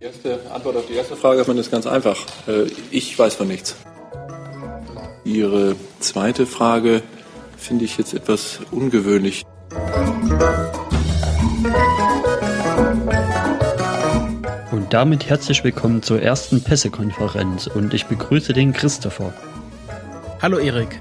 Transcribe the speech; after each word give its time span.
Die 0.00 0.04
erste 0.04 0.40
Antwort 0.52 0.76
auf 0.76 0.86
die 0.86 0.94
erste 0.94 1.16
Frage 1.16 1.40
ist 1.40 1.70
ganz 1.70 1.86
einfach. 1.86 2.26
Äh, 2.46 2.66
ich 2.90 3.18
weiß 3.18 3.34
von 3.34 3.48
nichts. 3.48 3.76
Ihre 5.24 5.76
zweite 6.00 6.46
Frage 6.46 7.02
finde 7.56 7.84
ich 7.84 7.98
jetzt 7.98 8.14
etwas 8.14 8.60
ungewöhnlich. 8.70 9.44
Und 14.70 14.92
damit 14.92 15.28
herzlich 15.28 15.64
willkommen 15.64 16.02
zur 16.02 16.20
ersten 16.20 16.62
Pressekonferenz 16.62 17.66
und 17.66 17.94
ich 17.94 18.06
begrüße 18.06 18.52
den 18.52 18.72
Christopher. 18.72 19.32
Hallo 20.42 20.58
Erik. 20.58 21.00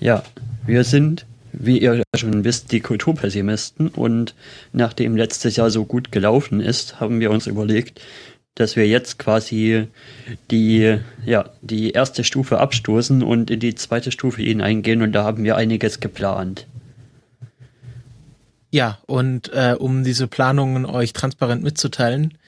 Ja, 0.00 0.22
wir 0.66 0.84
sind, 0.84 1.26
wie 1.58 1.78
ihr 1.78 2.02
schon 2.16 2.44
wisst, 2.44 2.72
die 2.72 2.80
Kulturpessimisten 2.80 3.88
und 3.88 4.34
nachdem 4.72 5.16
letztes 5.16 5.56
Jahr 5.56 5.70
so 5.70 5.84
gut 5.84 6.12
gelaufen 6.12 6.60
ist, 6.60 7.00
haben 7.00 7.20
wir 7.20 7.30
uns 7.30 7.46
überlegt, 7.46 8.00
dass 8.54 8.76
wir 8.76 8.86
jetzt 8.86 9.18
quasi 9.18 9.88
die, 10.50 10.98
ja, 11.24 11.50
die 11.60 11.90
erste 11.90 12.22
Stufe 12.22 12.58
abstoßen 12.58 13.22
und 13.22 13.50
in 13.50 13.60
die 13.60 13.74
zweite 13.74 14.12
Stufe 14.12 14.42
hineingehen 14.42 15.02
und 15.02 15.12
da 15.12 15.24
haben 15.24 15.44
wir 15.44 15.56
einiges 15.56 16.00
geplant. 16.00 16.66
Ja, 18.70 18.98
und 19.06 19.52
äh, 19.52 19.76
um 19.78 20.02
diese 20.02 20.26
Planungen 20.26 20.84
euch 20.84 21.12
transparent 21.12 21.62
mitzuteilen, 21.62 22.38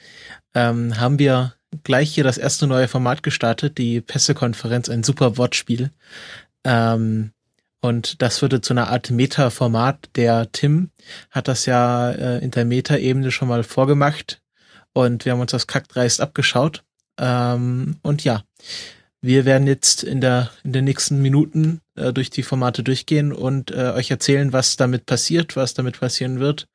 ähm, 0.53 0.99
haben 0.99 1.19
wir 1.19 1.53
gleich 1.83 2.13
hier 2.13 2.23
das 2.23 2.37
erste 2.37 2.67
neue 2.67 2.87
Format 2.87 3.23
gestartet, 3.23 3.77
die 3.77 4.01
Pressekonferenz, 4.01 4.89
ein 4.89 5.03
super 5.03 5.37
Wortspiel. 5.37 5.91
Ähm, 6.63 7.31
und 7.81 8.21
das 8.21 8.41
würde 8.41 8.61
zu 8.61 8.73
einer 8.73 8.89
Art 8.89 9.11
Meta-Format. 9.11 10.09
Der 10.15 10.51
Tim 10.51 10.91
hat 11.29 11.47
das 11.47 11.65
ja 11.65 12.11
äh, 12.11 12.43
in 12.43 12.51
der 12.51 12.65
Meta-Ebene 12.65 13.31
schon 13.31 13.47
mal 13.47 13.63
vorgemacht 13.63 14.41
und 14.93 15.25
wir 15.25 15.33
haben 15.33 15.41
uns 15.41 15.51
das 15.51 15.67
kackdreist 15.67 16.21
abgeschaut. 16.21 16.83
Ähm, 17.19 17.97
und 18.01 18.23
ja, 18.23 18.43
wir 19.21 19.45
werden 19.45 19.67
jetzt 19.67 20.03
in 20.03 20.21
der 20.21 20.51
in 20.63 20.73
den 20.73 20.85
nächsten 20.85 21.21
Minuten 21.21 21.81
äh, 21.95 22.13
durch 22.13 22.29
die 22.29 22.43
Formate 22.43 22.83
durchgehen 22.83 23.31
und 23.31 23.71
äh, 23.71 23.91
euch 23.95 24.11
erzählen, 24.11 24.53
was 24.53 24.75
damit 24.75 25.05
passiert, 25.05 25.55
was 25.55 25.73
damit 25.73 25.99
passieren 25.99 26.39
wird 26.39 26.67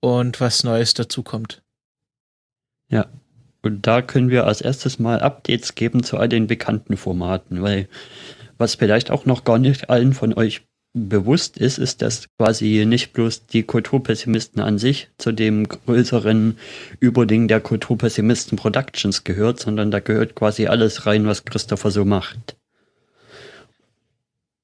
und 0.00 0.40
was 0.40 0.64
Neues 0.64 0.94
dazu 0.94 1.22
kommt. 1.22 1.62
Ja, 2.90 3.06
und 3.62 3.86
da 3.86 4.02
können 4.02 4.30
wir 4.30 4.46
als 4.46 4.60
erstes 4.60 4.98
mal 4.98 5.20
Updates 5.20 5.74
geben 5.74 6.02
zu 6.02 6.16
all 6.16 6.28
den 6.28 6.46
bekannten 6.46 6.96
Formaten, 6.96 7.62
weil 7.62 7.88
was 8.58 8.74
vielleicht 8.74 9.10
auch 9.10 9.24
noch 9.24 9.44
gar 9.44 9.58
nicht 9.58 9.88
allen 9.90 10.12
von 10.12 10.34
euch 10.34 10.62
bewusst 10.94 11.58
ist, 11.58 11.78
ist, 11.78 12.02
dass 12.02 12.28
quasi 12.38 12.84
nicht 12.86 13.12
bloß 13.12 13.46
die 13.46 13.62
Kulturpessimisten 13.62 14.60
an 14.60 14.78
sich 14.78 15.08
zu 15.18 15.32
dem 15.32 15.68
größeren 15.68 16.58
Überding 16.98 17.46
der 17.48 17.60
Kulturpessimisten 17.60 18.56
Productions 18.56 19.24
gehört, 19.24 19.60
sondern 19.60 19.90
da 19.90 20.00
gehört 20.00 20.34
quasi 20.34 20.66
alles 20.66 21.06
rein, 21.06 21.26
was 21.26 21.44
Christopher 21.44 21.90
so 21.90 22.04
macht. 22.04 22.56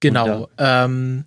Genau. 0.01 0.48
Ähm, 0.58 1.25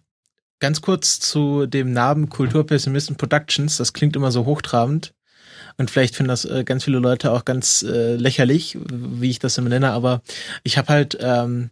ganz 0.59 0.81
kurz 0.81 1.19
zu 1.19 1.65
dem 1.67 1.93
Namen 1.93 2.29
Kulturpessimisten 2.29 3.15
Productions. 3.15 3.77
Das 3.77 3.93
klingt 3.93 4.15
immer 4.15 4.31
so 4.31 4.45
hochtrabend. 4.45 5.13
Und 5.77 5.91
vielleicht 5.91 6.15
finden 6.15 6.29
das 6.29 6.45
äh, 6.45 6.63
ganz 6.63 6.83
viele 6.83 6.99
Leute 6.99 7.31
auch 7.31 7.45
ganz 7.45 7.83
äh, 7.83 8.15
lächerlich, 8.15 8.77
wie 8.91 9.29
ich 9.29 9.39
das 9.39 9.57
immer 9.57 9.69
nenne. 9.69 9.91
Aber 9.91 10.21
ich 10.63 10.77
habe 10.77 10.89
halt 10.89 11.17
ähm, 11.21 11.69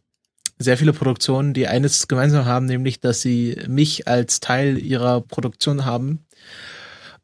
sehr 0.58 0.78
viele 0.78 0.94
Produktionen, 0.94 1.54
die 1.54 1.68
eines 1.68 2.08
gemeinsam 2.08 2.46
haben, 2.46 2.66
nämlich, 2.66 3.00
dass 3.00 3.22
sie 3.22 3.58
mich 3.68 4.08
als 4.08 4.40
Teil 4.40 4.78
ihrer 4.78 5.22
Produktion 5.22 5.86
haben. 5.86 6.26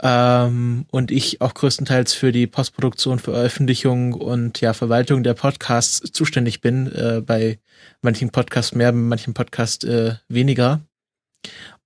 Ähm, 0.03 0.85
und 0.91 1.11
ich 1.11 1.41
auch 1.41 1.53
größtenteils 1.53 2.13
für 2.13 2.31
die 2.31 2.47
Postproduktion, 2.47 3.19
Veröffentlichung 3.19 4.13
und 4.13 4.59
ja, 4.59 4.73
Verwaltung 4.73 5.23
der 5.23 5.35
Podcasts 5.35 6.11
zuständig 6.11 6.61
bin. 6.61 6.91
Äh, 6.91 7.21
bei 7.21 7.59
manchen 8.01 8.31
Podcasts 8.31 8.73
mehr, 8.73 8.91
bei 8.91 8.97
manchen 8.97 9.33
Podcasts 9.33 9.85
äh, 9.85 10.15
weniger. 10.27 10.81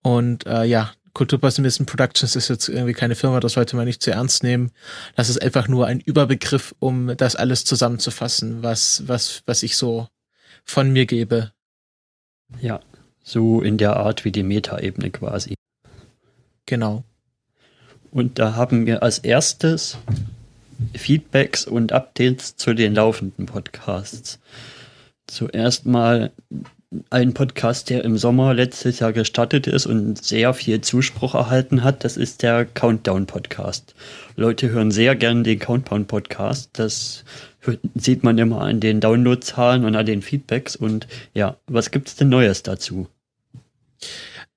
Und 0.01 0.45
äh, 0.45 0.63
ja, 0.63 0.91
Kulturpessimisten 1.13 1.85
Productions 1.85 2.35
ist 2.35 2.49
jetzt 2.49 2.69
irgendwie 2.69 2.93
keine 2.93 3.15
Firma, 3.15 3.39
das 3.39 3.53
sollte 3.53 3.75
man 3.75 3.85
nicht 3.85 4.01
zu 4.01 4.11
ernst 4.11 4.43
nehmen. 4.43 4.71
Das 5.15 5.29
ist 5.29 5.41
einfach 5.41 5.67
nur 5.67 5.87
ein 5.87 5.99
Überbegriff, 5.99 6.75
um 6.79 7.15
das 7.17 7.35
alles 7.35 7.65
zusammenzufassen, 7.65 8.63
was, 8.63 9.03
was, 9.07 9.41
was 9.45 9.63
ich 9.63 9.77
so 9.77 10.07
von 10.65 10.91
mir 10.91 11.05
gebe. 11.05 11.51
Ja, 12.59 12.81
so 13.23 13.61
in 13.61 13.77
der 13.77 13.95
Art 13.95 14.25
wie 14.25 14.31
die 14.31 14.43
Metaebene 14.43 15.11
quasi. 15.11 15.55
Genau. 16.65 17.03
Und 18.11 18.39
da 18.39 18.55
haben 18.55 18.85
wir 18.85 19.03
als 19.03 19.19
erstes 19.19 19.97
Feedbacks 20.93 21.65
und 21.65 21.91
Updates 21.91 22.55
zu 22.55 22.73
den 22.73 22.95
laufenden 22.95 23.45
Podcasts. 23.45 24.39
Zuerst 25.27 25.85
mal 25.85 26.31
ein 27.09 27.33
Podcast, 27.33 27.89
der 27.89 28.03
im 28.03 28.17
Sommer 28.17 28.53
letztes 28.53 28.99
Jahr 28.99 29.13
gestartet 29.13 29.67
ist 29.67 29.85
und 29.85 30.23
sehr 30.23 30.53
viel 30.53 30.81
Zuspruch 30.81 31.35
erhalten 31.35 31.83
hat. 31.83 32.03
Das 32.03 32.17
ist 32.17 32.43
der 32.43 32.65
Countdown 32.65 33.25
Podcast. 33.25 33.95
Leute 34.35 34.69
hören 34.69 34.91
sehr 34.91 35.15
gern 35.15 35.43
den 35.43 35.59
Countdown 35.59 36.05
Podcast. 36.05 36.69
Das 36.73 37.23
sieht 37.95 38.23
man 38.23 38.37
immer 38.37 38.61
an 38.61 38.79
den 38.79 38.99
Downloadzahlen 38.99 39.85
und 39.85 39.95
an 39.95 40.05
den 40.05 40.21
Feedbacks. 40.21 40.75
Und 40.75 41.07
ja, 41.33 41.57
was 41.67 41.91
gibt's 41.91 42.15
denn 42.15 42.29
Neues 42.29 42.63
dazu? 42.63 43.07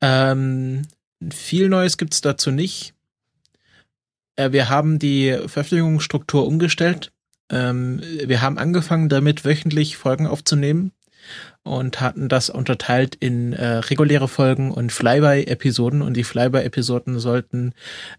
Ähm, 0.01 0.83
viel 1.31 1.69
Neues 1.69 1.97
gibt's 1.97 2.21
dazu 2.21 2.51
nicht. 2.51 2.95
Äh, 4.37 4.53
wir 4.53 4.69
haben 4.69 4.99
die 4.99 5.37
Veröffentlichungsstruktur 5.47 6.47
umgestellt. 6.47 7.13
Ähm, 7.51 8.01
wir 8.25 8.43
haben 8.43 8.59
angefangen 8.59 9.09
damit, 9.09 9.45
wöchentlich 9.45 9.97
Folgen 9.97 10.27
aufzunehmen 10.27 10.93
und 11.63 12.01
hatten 12.01 12.29
das 12.29 12.51
unterteilt 12.51 13.15
in 13.15 13.53
äh, 13.53 13.67
reguläre 13.79 14.29
Folgen 14.29 14.71
und 14.71 14.93
Flyby-Episoden. 14.93 16.03
Und 16.03 16.17
die 16.17 16.25
Flyby-Episoden 16.25 17.19
sollten 17.19 17.75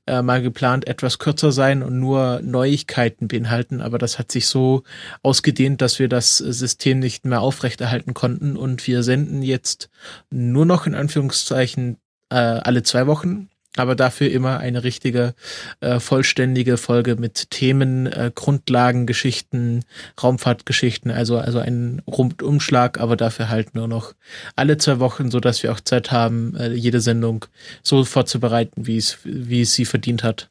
äh, 0.05 0.21
mal 0.21 0.41
geplant 0.41 0.87
etwas 0.87 1.19
kürzer 1.19 1.51
sein 1.51 1.81
und 1.81 1.99
nur 1.99 2.41
Neuigkeiten 2.43 3.27
beinhalten, 3.27 3.81
aber 3.81 3.97
das 3.97 4.19
hat 4.19 4.31
sich 4.31 4.47
so 4.47 4.83
ausgedehnt, 5.23 5.81
dass 5.81 5.99
wir 5.99 6.09
das 6.09 6.37
System 6.37 6.99
nicht 6.99 7.25
mehr 7.25 7.41
aufrechterhalten 7.41 8.13
konnten. 8.13 8.55
Und 8.55 8.85
wir 8.87 9.03
senden 9.03 9.41
jetzt 9.41 9.89
nur 10.29 10.65
noch 10.65 10.85
in 10.85 10.95
Anführungszeichen 10.95 11.97
äh, 12.29 12.35
alle 12.35 12.83
zwei 12.83 13.07
Wochen 13.07 13.49
aber 13.79 13.95
dafür 13.95 14.29
immer 14.29 14.59
eine 14.59 14.83
richtige, 14.83 15.33
äh, 15.79 15.99
vollständige 15.99 16.77
Folge 16.77 17.15
mit 17.15 17.49
Themen, 17.49 18.07
äh, 18.07 18.31
Grundlagen, 18.33 19.05
Geschichten, 19.05 19.83
Raumfahrtgeschichten, 20.21 21.11
also, 21.11 21.37
also 21.37 21.59
ein 21.59 22.01
Rundumschlag, 22.07 22.99
aber 22.99 23.15
dafür 23.15 23.49
halt 23.49 23.75
nur 23.75 23.87
noch 23.87 24.13
alle 24.55 24.77
zwei 24.77 24.99
Wochen, 24.99 25.31
so 25.31 25.39
dass 25.39 25.63
wir 25.63 25.71
auch 25.71 25.79
Zeit 25.79 26.11
haben, 26.11 26.55
äh, 26.55 26.73
jede 26.73 27.01
Sendung 27.01 27.45
so 27.83 28.03
vorzubereiten, 28.03 28.85
wie 28.85 28.97
es, 28.97 29.19
wie 29.23 29.61
es 29.61 29.73
sie 29.73 29.85
verdient 29.85 30.23
hat. 30.23 30.49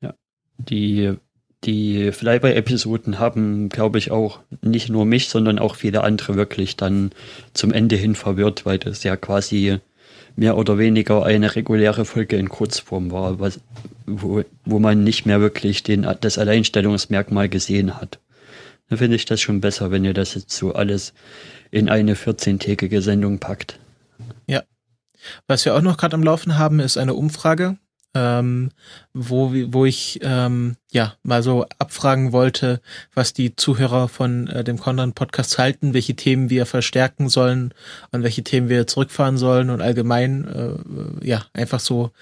Ja, 0.00 0.14
die 0.58 1.14
die 1.64 2.12
Flyby-Episoden 2.12 3.18
haben, 3.18 3.68
glaube 3.68 3.98
ich, 3.98 4.10
auch 4.10 4.40
nicht 4.60 4.90
nur 4.90 5.06
mich, 5.06 5.28
sondern 5.28 5.58
auch 5.58 5.76
viele 5.76 6.04
andere 6.04 6.34
wirklich 6.34 6.76
dann 6.76 7.10
zum 7.54 7.72
Ende 7.72 7.96
hin 7.96 8.14
verwirrt, 8.14 8.66
weil 8.66 8.78
das 8.78 9.02
ja 9.02 9.16
quasi 9.16 9.78
mehr 10.36 10.56
oder 10.56 10.78
weniger 10.78 11.24
eine 11.24 11.54
reguläre 11.54 12.04
Folge 12.04 12.36
in 12.36 12.48
Kurzform 12.48 13.10
war, 13.10 13.40
was, 13.40 13.60
wo, 14.06 14.42
wo 14.64 14.78
man 14.78 15.04
nicht 15.04 15.26
mehr 15.26 15.40
wirklich 15.40 15.82
den, 15.82 16.06
das 16.20 16.38
Alleinstellungsmerkmal 16.38 17.48
gesehen 17.48 17.96
hat. 18.00 18.18
Da 18.88 18.96
finde 18.96 19.16
ich 19.16 19.24
das 19.24 19.40
schon 19.40 19.60
besser, 19.60 19.90
wenn 19.90 20.04
ihr 20.04 20.14
das 20.14 20.34
jetzt 20.34 20.50
so 20.50 20.74
alles 20.74 21.14
in 21.70 21.88
eine 21.88 22.14
14-tägige 22.14 23.00
Sendung 23.00 23.38
packt. 23.38 23.78
Ja. 24.46 24.62
Was 25.46 25.64
wir 25.64 25.74
auch 25.74 25.80
noch 25.80 25.96
gerade 25.96 26.14
am 26.14 26.22
Laufen 26.22 26.58
haben, 26.58 26.80
ist 26.80 26.98
eine 26.98 27.14
Umfrage 27.14 27.78
ähm, 28.14 28.70
wo, 29.12 29.52
wo 29.52 29.84
ich 29.84 30.20
ähm, 30.22 30.76
ja 30.92 31.14
mal 31.22 31.42
so 31.42 31.66
abfragen 31.78 32.32
wollte, 32.32 32.80
was 33.12 33.32
die 33.32 33.56
Zuhörer 33.56 34.08
von 34.08 34.46
äh, 34.48 34.64
dem 34.64 34.78
Condon 34.78 35.14
Podcast 35.14 35.58
halten, 35.58 35.94
welche 35.94 36.14
Themen 36.14 36.50
wir 36.50 36.66
verstärken 36.66 37.28
sollen 37.28 37.74
und 38.12 38.22
welche 38.22 38.44
Themen 38.44 38.68
wir 38.68 38.86
zurückfahren 38.86 39.36
sollen 39.36 39.70
und 39.70 39.80
allgemein 39.80 40.44
äh, 41.22 41.26
ja 41.26 41.44
einfach 41.52 41.80
so 41.80 42.12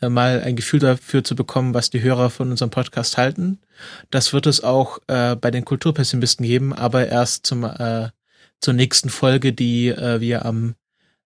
äh, 0.00 0.08
mal 0.08 0.42
ein 0.42 0.56
Gefühl 0.56 0.80
dafür 0.80 1.22
zu 1.22 1.36
bekommen, 1.36 1.74
was 1.74 1.90
die 1.90 2.02
Hörer 2.02 2.30
von 2.30 2.50
unserem 2.50 2.70
Podcast 2.70 3.16
halten. 3.16 3.60
Das 4.10 4.32
wird 4.32 4.46
es 4.46 4.64
auch 4.64 4.98
äh, 5.06 5.36
bei 5.36 5.50
den 5.50 5.64
Kulturpessimisten 5.64 6.44
geben, 6.44 6.72
aber 6.72 7.06
erst 7.06 7.46
zum 7.46 7.64
äh, 7.64 8.08
zur 8.60 8.74
nächsten 8.74 9.10
Folge, 9.10 9.52
die 9.52 9.88
äh, 9.88 10.20
wir 10.20 10.44
am 10.44 10.74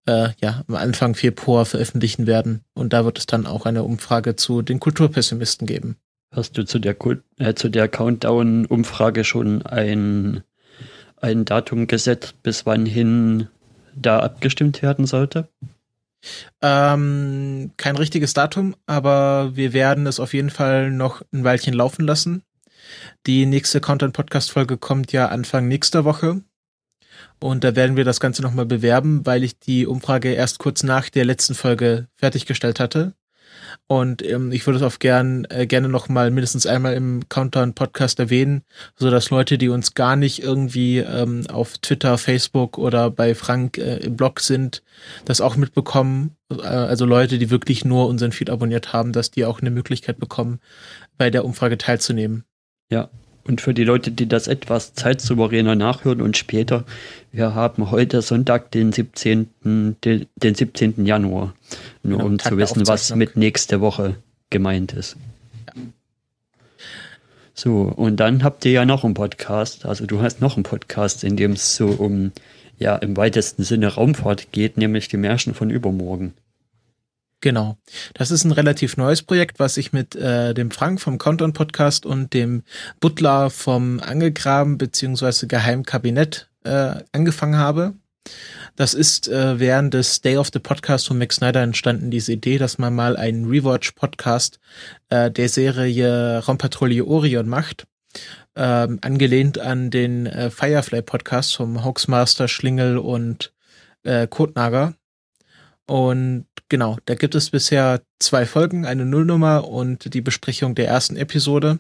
äh, 0.08 0.30
ja, 0.42 0.64
am 0.68 0.76
Anfang 0.76 1.14
Februar 1.14 1.66
veröffentlichen 1.66 2.26
werden. 2.26 2.62
Und 2.74 2.94
da 2.94 3.06
wird 3.06 3.20
es 3.20 3.26
dann 3.28 3.46
auch 3.46 3.66
eine 3.66 3.84
Umfrage 3.84 4.36
zu 4.36 4.62
den 4.62 4.80
Kulturpessimisten 4.80 5.68
geben. 5.68 5.98
Hast 6.32 6.58
du 6.58 6.66
zu 6.66 6.80
der, 6.80 6.96
äh, 7.38 7.54
zu 7.54 7.70
der 7.70 7.88
Countdown-Umfrage 7.88 9.24
schon 9.24 9.62
ein, 9.66 10.44
ein 11.22 11.46
Datum 11.46 11.88
gesetzt, 11.88 12.36
bis 12.44 12.66
wann 12.66 12.86
hin 12.86 13.48
da 13.96 14.20
abgestimmt 14.20 14.82
werden 14.82 15.06
sollte? 15.06 15.48
Ähm, 16.62 17.72
kein 17.78 17.96
richtiges 17.96 18.34
Datum, 18.34 18.76
aber 18.86 19.56
wir 19.56 19.74
werden 19.74 20.08
es 20.08 20.20
auf 20.20 20.34
jeden 20.34 20.50
Fall 20.50 20.92
noch 20.92 21.22
ein 21.32 21.44
Weilchen 21.44 21.74
laufen 21.74 22.06
lassen. 22.06 22.44
Die 23.26 23.46
nächste 23.46 23.82
Content-Podcast-Folge 23.82 24.78
kommt 24.78 25.12
ja 25.12 25.28
Anfang 25.28 25.68
nächster 25.68 26.06
Woche. 26.06 26.42
Und 27.40 27.64
da 27.64 27.76
werden 27.76 27.96
wir 27.96 28.06
das 28.06 28.20
Ganze 28.20 28.42
nochmal 28.42 28.66
bewerben, 28.66 29.26
weil 29.26 29.44
ich 29.44 29.60
die 29.60 29.86
Umfrage 29.86 30.34
erst 30.34 30.60
kurz 30.60 30.84
nach 30.84 31.10
der 31.10 31.26
letzten 31.26 31.56
Folge 31.56 32.08
fertiggestellt 32.16 32.80
hatte. 32.80 33.14
Und 33.88 34.24
ähm, 34.26 34.52
ich 34.52 34.66
würde 34.66 34.78
es 34.78 34.84
auch 34.84 35.00
gern, 35.00 35.46
äh, 35.50 35.66
gerne 35.66 35.90
noch 35.90 36.10
mal 36.10 36.32
mindestens 36.32 36.66
einmal 36.66 36.94
im 36.94 37.28
Countdown-Podcast 37.30 38.20
erwähnen, 38.20 38.64
so 38.96 39.10
dass 39.10 39.30
Leute, 39.30 39.58
die 39.58 39.70
uns 39.70 39.94
gar 39.94 40.16
nicht 40.16 40.44
irgendwie 40.44 41.00
ähm, 41.00 41.46
auf 41.52 41.78
Twitter, 41.78 42.18
Facebook 42.18 42.78
oder 42.78 43.10
bei 43.10 43.36
Frank 43.36 43.78
äh, 43.78 43.98
im 43.98 44.18
Blog 44.18 44.40
sind, 44.40 44.84
das 45.26 45.42
auch 45.42 45.56
mitbekommen. 45.56 46.36
Äh, 46.52 46.64
also 46.64 47.06
Leute, 47.06 47.38
die 47.38 47.50
wirklich 47.50 47.86
nur 47.86 48.08
unseren 48.08 48.32
Feed 48.32 48.50
abonniert 48.50 48.94
haben, 48.94 49.14
dass 49.14 49.32
die 49.32 49.46
auch 49.46 49.62
eine 49.62 49.72
Möglichkeit 49.72 50.20
bekommen, 50.20 50.60
bei 51.18 51.30
der 51.30 51.46
Umfrage 51.46 51.78
teilzunehmen. 51.78 52.44
Ja, 52.90 53.10
und 53.48 53.62
für 53.62 53.74
die 53.74 53.84
Leute, 53.84 54.12
die 54.12 54.28
das 54.28 54.48
etwas 54.48 54.94
zeitsouveräner 54.94 55.76
nachhören 55.76 56.22
und 56.22 56.38
später, 56.38 56.84
wir 57.32 57.56
haben 57.56 57.92
heute 57.92 58.22
Sonntag, 58.22 58.72
den 58.72 58.92
17. 58.92 59.48
Den, 59.64 60.28
17. 60.42 61.06
Januar. 61.06 61.54
Nur 62.04 62.18
genau, 62.18 62.30
um 62.30 62.38
Tag 62.38 62.52
zu 62.52 62.58
wissen, 62.58 62.88
was 62.88 63.14
mit 63.16 63.36
nächste 63.38 63.82
Woche 63.82 64.16
gemeint 64.50 64.94
ist. 64.94 65.16
Ja. 65.68 65.82
So, 67.54 67.82
und 67.82 68.18
dann 68.18 68.44
habt 68.44 68.66
ihr 68.66 68.72
ja 68.72 68.86
noch 68.86 69.04
einen 69.04 69.14
Podcast. 69.14 69.86
Also 69.86 70.06
du 70.06 70.22
hast 70.22 70.42
noch 70.42 70.56
einen 70.56 70.64
Podcast, 70.64 71.24
in 71.24 71.38
dem 71.38 71.54
es 71.54 71.76
so 71.76 71.88
um, 71.88 72.32
ja, 72.78 72.96
im 72.98 73.18
weitesten 73.18 73.64
Sinne 73.64 73.88
Raumfahrt 73.88 74.52
geht, 74.52 74.78
nämlich 74.78 75.08
die 75.08 75.18
Märchen 75.18 75.54
von 75.54 75.70
übermorgen. 75.70 76.34
Genau. 77.48 77.78
Das 78.14 78.30
ist 78.30 78.44
ein 78.44 78.52
relativ 78.52 78.98
neues 78.98 79.24
Projekt, 79.24 79.58
was 79.58 79.78
ich 79.78 79.94
mit 79.94 80.18
äh, 80.18 80.54
dem 80.54 80.70
Frank 80.70 81.00
vom 81.00 81.18
Countdown 81.18 81.54
Podcast 81.54 82.06
und 82.06 82.34
dem 82.34 82.64
Butler 83.00 83.50
vom 83.50 84.02
Angegraben 84.02 84.78
beziehungsweise 84.78 85.48
Geheimkabinett 85.48 86.50
äh, 86.66 86.96
angefangen 87.14 87.56
habe. 87.56 87.94
Das 88.76 88.94
ist 88.94 89.30
äh, 89.30 89.62
während 89.62 89.94
des 89.94 90.20
Day 90.20 90.36
of 90.36 90.50
the 90.52 90.60
Podcast 90.60 91.08
von 91.08 91.20
Max 91.20 91.38
Snyder 91.38 91.62
entstanden, 91.62 92.12
diese 92.12 92.34
Idee, 92.34 92.58
dass 92.58 92.80
man 92.80 92.94
mal 92.94 93.16
einen 93.16 93.46
Rewatch-Podcast 93.46 94.60
äh, 95.08 95.32
der 95.32 95.48
Serie 95.48 96.40
Raumpatrouille 96.40 97.06
Orion 97.06 97.48
macht. 97.48 97.88
Ähm, 98.58 99.00
angelehnt 99.02 99.58
an 99.58 99.90
den 99.90 100.26
äh, 100.26 100.50
Firefly-Podcast 100.50 101.56
vom 101.56 101.86
Hoaxmaster 101.86 102.50
Schlingel 102.50 102.98
und 102.98 103.54
äh, 104.04 104.28
Kotnager. 104.28 104.96
Und 105.86 106.47
genau, 106.70 106.98
da 107.06 107.16
gibt 107.16 107.36
es 107.36 107.50
bisher 107.50 108.02
zwei 108.20 108.46
Folgen, 108.46 108.86
eine 108.86 109.06
Nullnummer 109.06 109.68
und 109.68 110.14
die 110.14 110.22
Besprechung 110.22 110.76
der 110.76 110.88
ersten 110.88 111.16
Episode. 111.16 111.80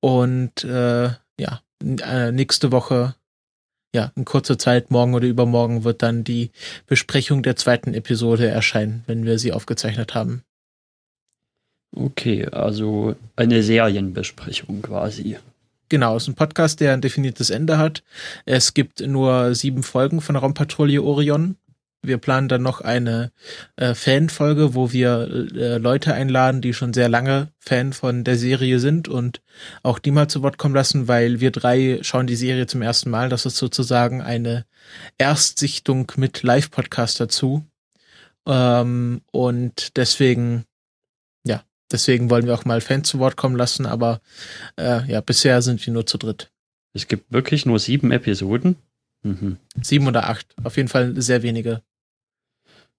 Und 0.00 0.64
äh, 0.64 1.10
ja, 1.38 1.62
äh, 1.82 2.32
nächste 2.32 2.72
Woche, 2.72 3.14
ja, 3.94 4.12
in 4.16 4.24
kurzer 4.24 4.58
Zeit, 4.58 4.90
morgen 4.90 5.14
oder 5.14 5.26
übermorgen, 5.26 5.84
wird 5.84 6.02
dann 6.02 6.24
die 6.24 6.50
Besprechung 6.86 7.42
der 7.42 7.56
zweiten 7.56 7.94
Episode 7.94 8.48
erscheinen, 8.48 9.04
wenn 9.06 9.24
wir 9.24 9.38
sie 9.38 9.52
aufgezeichnet 9.52 10.14
haben. 10.14 10.42
Okay, 11.94 12.46
also 12.46 13.14
eine 13.36 13.62
Serienbesprechung 13.62 14.82
quasi. 14.82 15.38
Genau, 15.88 16.16
es 16.16 16.24
ist 16.24 16.30
ein 16.30 16.34
Podcast, 16.34 16.80
der 16.80 16.92
ein 16.92 17.00
definiertes 17.00 17.50
Ende 17.50 17.78
hat. 17.78 18.02
Es 18.46 18.74
gibt 18.74 19.00
nur 19.00 19.54
sieben 19.54 19.82
Folgen 19.82 20.20
von 20.20 20.34
Raumpatrouille 20.34 21.02
Orion 21.02 21.56
wir 22.06 22.18
planen 22.18 22.48
dann 22.48 22.62
noch 22.62 22.80
eine 22.80 23.32
äh, 23.76 23.94
Fanfolge, 23.94 24.74
wo 24.74 24.92
wir 24.92 25.48
äh, 25.54 25.78
Leute 25.78 26.14
einladen, 26.14 26.60
die 26.60 26.74
schon 26.74 26.92
sehr 26.92 27.08
lange 27.08 27.48
Fan 27.58 27.92
von 27.92 28.24
der 28.24 28.36
Serie 28.36 28.78
sind 28.78 29.08
und 29.08 29.40
auch 29.82 29.98
die 29.98 30.10
mal 30.10 30.28
zu 30.28 30.42
Wort 30.42 30.58
kommen 30.58 30.74
lassen, 30.74 31.08
weil 31.08 31.40
wir 31.40 31.50
drei 31.50 31.98
schauen 32.02 32.26
die 32.26 32.36
Serie 32.36 32.66
zum 32.66 32.82
ersten 32.82 33.10
Mal. 33.10 33.28
Das 33.28 33.46
ist 33.46 33.56
sozusagen 33.56 34.22
eine 34.22 34.66
Erstsichtung 35.18 36.10
mit 36.16 36.42
Live-Podcast 36.42 37.20
dazu. 37.20 37.64
Ähm, 38.46 39.22
und 39.32 39.96
deswegen, 39.96 40.64
ja, 41.44 41.62
deswegen 41.90 42.30
wollen 42.30 42.46
wir 42.46 42.54
auch 42.54 42.64
mal 42.64 42.80
Fans 42.80 43.08
zu 43.08 43.18
Wort 43.18 43.36
kommen 43.36 43.56
lassen, 43.56 43.86
aber 43.86 44.20
äh, 44.76 45.10
ja, 45.10 45.20
bisher 45.20 45.62
sind 45.62 45.84
wir 45.84 45.92
nur 45.92 46.06
zu 46.06 46.18
dritt. 46.18 46.50
Es 46.92 47.08
gibt 47.08 47.32
wirklich 47.32 47.66
nur 47.66 47.78
sieben 47.78 48.12
Episoden. 48.12 48.76
Mhm. 49.24 49.56
Sieben 49.82 50.06
oder 50.06 50.28
acht. 50.28 50.54
Auf 50.62 50.76
jeden 50.76 50.88
Fall 50.88 51.20
sehr 51.20 51.42
wenige. 51.42 51.82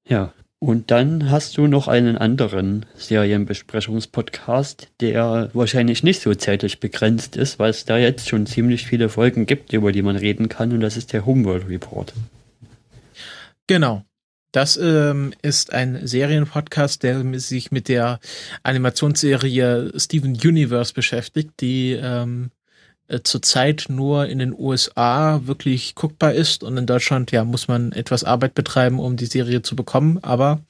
Ja, 0.07 0.33
und 0.59 0.89
dann 0.89 1.29
hast 1.29 1.57
du 1.57 1.67
noch 1.67 1.87
einen 1.87 2.17
anderen 2.17 2.85
Serienbesprechungspodcast, 2.95 4.87
der 5.01 5.49
wahrscheinlich 5.53 6.01
nicht 6.01 6.21
so 6.21 6.33
zeitlich 6.33 6.79
begrenzt 6.79 7.35
ist, 7.35 7.59
weil 7.59 7.69
es 7.69 7.85
da 7.85 7.97
jetzt 7.97 8.29
schon 8.29 8.45
ziemlich 8.45 8.87
viele 8.87 9.09
Folgen 9.09 9.45
gibt, 9.45 9.73
über 9.73 9.91
die 9.91 10.01
man 10.01 10.15
reden 10.15 10.49
kann, 10.49 10.71
und 10.71 10.79
das 10.79 10.97
ist 10.97 11.13
der 11.13 11.25
Homeworld 11.25 11.67
Report. 11.67 12.13
Genau. 13.67 14.03
Das 14.51 14.77
ähm, 14.77 15.33
ist 15.41 15.73
ein 15.73 16.07
Serienpodcast, 16.07 17.03
der 17.03 17.39
sich 17.39 17.71
mit 17.71 17.89
der 17.89 18.19
Animationsserie 18.63 19.91
Steven 19.97 20.31
Universe 20.31 20.93
beschäftigt, 20.93 21.51
die 21.59 21.91
ähm, 21.91 22.51
äh, 23.07 23.19
zurzeit 23.23 23.85
nur 23.89 24.25
in 24.27 24.39
den 24.39 24.53
USA 24.57 25.41
wirklich 25.45 25.93
guckbar 25.93 26.33
ist 26.33 26.63
und 26.63 26.75
in 26.77 26.87
Deutschland 26.87 27.31
ja 27.31 27.43
muss 27.43 27.67
man 27.67 27.91
etwas 27.91 28.23
Arbeit 28.23 28.55
betreiben, 28.55 28.99
um 28.99 29.15
die 29.15 29.27
Serie 29.27 29.61
zu 29.61 29.75
bekommen. 29.75 30.19
Aber 30.23 30.61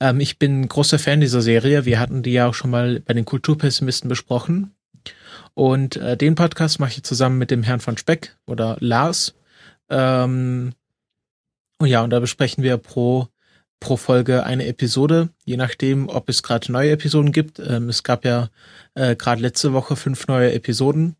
ähm, 0.00 0.18
ich 0.20 0.38
bin 0.38 0.66
großer 0.66 0.98
Fan 0.98 1.20
dieser 1.20 1.42
Serie. 1.42 1.84
Wir 1.84 2.00
hatten 2.00 2.22
die 2.22 2.32
ja 2.32 2.48
auch 2.48 2.54
schon 2.54 2.70
mal 2.70 3.00
bei 3.00 3.14
den 3.14 3.24
Kulturpessimisten 3.24 4.08
besprochen. 4.08 4.74
Und 5.54 5.96
äh, 5.96 6.16
den 6.16 6.34
Podcast 6.34 6.80
mache 6.80 6.90
ich 6.90 7.02
zusammen 7.04 7.38
mit 7.38 7.50
dem 7.50 7.62
Herrn 7.62 7.80
von 7.80 7.96
Speck 7.96 8.36
oder 8.46 8.76
Lars. 8.80 9.34
Ähm, 9.88 10.72
und 11.78 11.88
ja, 11.88 12.02
und 12.02 12.10
da 12.10 12.20
besprechen 12.20 12.64
wir 12.64 12.78
pro 12.78 13.28
pro 13.78 13.96
Folge 13.96 14.44
eine 14.44 14.66
Episode, 14.66 15.28
je 15.44 15.56
nachdem, 15.56 16.08
ob 16.08 16.28
es 16.28 16.42
gerade 16.42 16.72
neue 16.72 16.92
Episoden 16.92 17.30
gibt. 17.30 17.58
Ähm, 17.58 17.88
es 17.88 18.02
gab 18.02 18.24
ja 18.24 18.48
äh, 18.94 19.14
gerade 19.14 19.42
letzte 19.42 19.72
Woche 19.72 19.96
fünf 19.96 20.26
neue 20.26 20.52
Episoden 20.52 21.14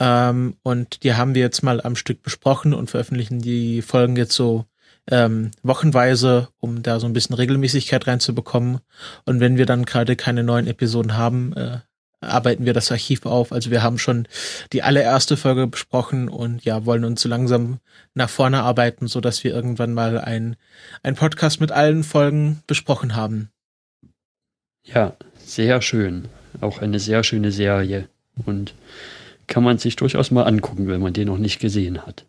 ähm, 0.00 0.56
und 0.62 1.02
die 1.02 1.14
haben 1.14 1.34
wir 1.34 1.42
jetzt 1.42 1.62
mal 1.62 1.80
am 1.80 1.96
Stück 1.96 2.22
besprochen 2.22 2.74
und 2.74 2.90
veröffentlichen 2.90 3.40
die 3.40 3.82
Folgen 3.82 4.16
jetzt 4.16 4.34
so 4.34 4.66
ähm, 5.10 5.50
wochenweise, 5.62 6.48
um 6.60 6.82
da 6.82 6.98
so 6.98 7.06
ein 7.06 7.12
bisschen 7.12 7.34
Regelmäßigkeit 7.34 8.06
reinzubekommen. 8.06 8.80
Und 9.24 9.40
wenn 9.40 9.58
wir 9.58 9.66
dann 9.66 9.84
gerade 9.84 10.16
keine 10.16 10.42
neuen 10.42 10.66
Episoden 10.66 11.16
haben, 11.16 11.52
äh, 11.54 11.78
arbeiten 12.20 12.64
wir 12.64 12.72
das 12.72 12.90
Archiv 12.90 13.26
auf. 13.26 13.52
Also 13.52 13.70
wir 13.70 13.82
haben 13.82 13.98
schon 13.98 14.26
die 14.72 14.82
allererste 14.82 15.36
Folge 15.36 15.66
besprochen 15.66 16.28
und 16.28 16.64
ja, 16.64 16.86
wollen 16.86 17.04
uns 17.04 17.20
so 17.20 17.28
langsam 17.28 17.80
nach 18.14 18.30
vorne 18.30 18.62
arbeiten, 18.62 19.06
so 19.06 19.20
dass 19.20 19.44
wir 19.44 19.52
irgendwann 19.52 19.92
mal 19.92 20.18
ein, 20.18 20.56
ein 21.02 21.16
Podcast 21.16 21.60
mit 21.60 21.70
allen 21.70 22.02
Folgen 22.02 22.62
besprochen 22.66 23.14
haben. 23.14 23.50
Ja, 24.84 25.16
sehr 25.38 25.82
schön. 25.82 26.28
Auch 26.60 26.80
eine 26.80 26.98
sehr 26.98 27.24
schöne 27.24 27.52
Serie. 27.52 28.08
Und 28.46 28.74
kann 29.46 29.64
man 29.64 29.78
sich 29.78 29.96
durchaus 29.96 30.30
mal 30.30 30.44
angucken, 30.44 30.88
wenn 30.88 31.00
man 31.00 31.12
den 31.12 31.28
noch 31.28 31.38
nicht 31.38 31.60
gesehen 31.60 32.06
hat. 32.06 32.26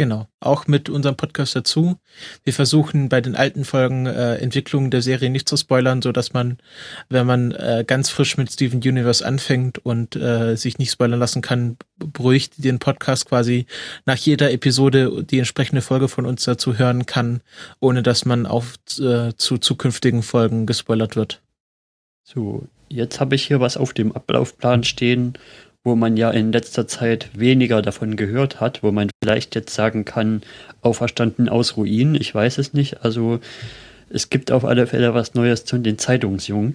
Genau, 0.00 0.28
auch 0.40 0.66
mit 0.66 0.88
unserem 0.88 1.16
Podcast 1.16 1.54
dazu. 1.54 1.98
Wir 2.42 2.54
versuchen 2.54 3.10
bei 3.10 3.20
den 3.20 3.36
alten 3.36 3.66
Folgen 3.66 4.06
äh, 4.06 4.36
Entwicklungen 4.36 4.90
der 4.90 5.02
Serie 5.02 5.28
nicht 5.28 5.46
zu 5.46 5.58
spoilern, 5.58 6.00
so 6.00 6.10
dass 6.10 6.32
man, 6.32 6.56
wenn 7.10 7.26
man 7.26 7.52
äh, 7.52 7.84
ganz 7.86 8.08
frisch 8.08 8.38
mit 8.38 8.50
Steven 8.50 8.78
Universe 8.78 9.22
anfängt 9.22 9.76
und 9.84 10.16
äh, 10.16 10.56
sich 10.56 10.78
nicht 10.78 10.90
spoilern 10.90 11.20
lassen 11.20 11.42
kann, 11.42 11.76
beruhigt 11.98 12.64
den 12.64 12.78
Podcast 12.78 13.26
quasi 13.26 13.66
nach 14.06 14.16
jeder 14.16 14.52
Episode 14.52 15.22
die 15.22 15.38
entsprechende 15.38 15.82
Folge 15.82 16.08
von 16.08 16.24
uns 16.24 16.44
dazu 16.44 16.78
hören 16.78 17.04
kann, 17.04 17.42
ohne 17.78 18.02
dass 18.02 18.24
man 18.24 18.46
auf 18.46 18.76
äh, 19.00 19.34
zu 19.36 19.58
zukünftigen 19.58 20.22
Folgen 20.22 20.64
gespoilert 20.64 21.14
wird. 21.14 21.42
So, 22.22 22.66
jetzt 22.88 23.20
habe 23.20 23.34
ich 23.34 23.46
hier 23.46 23.60
was 23.60 23.76
auf 23.76 23.92
dem 23.92 24.12
Ablaufplan 24.12 24.82
stehen 24.84 25.34
wo 25.82 25.94
man 25.94 26.16
ja 26.16 26.30
in 26.30 26.52
letzter 26.52 26.86
Zeit 26.86 27.30
weniger 27.38 27.80
davon 27.82 28.16
gehört 28.16 28.60
hat, 28.60 28.82
wo 28.82 28.92
man 28.92 29.10
vielleicht 29.22 29.54
jetzt 29.54 29.74
sagen 29.74 30.04
kann, 30.04 30.42
auferstanden 30.82 31.48
aus 31.48 31.76
Ruinen, 31.76 32.14
ich 32.14 32.34
weiß 32.34 32.58
es 32.58 32.74
nicht. 32.74 33.02
Also 33.02 33.40
es 34.10 34.28
gibt 34.28 34.50
auf 34.50 34.64
alle 34.64 34.86
Fälle 34.86 35.14
was 35.14 35.34
Neues 35.34 35.64
zu 35.64 35.78
den 35.78 35.98
Zeitungsjungen. 35.98 36.74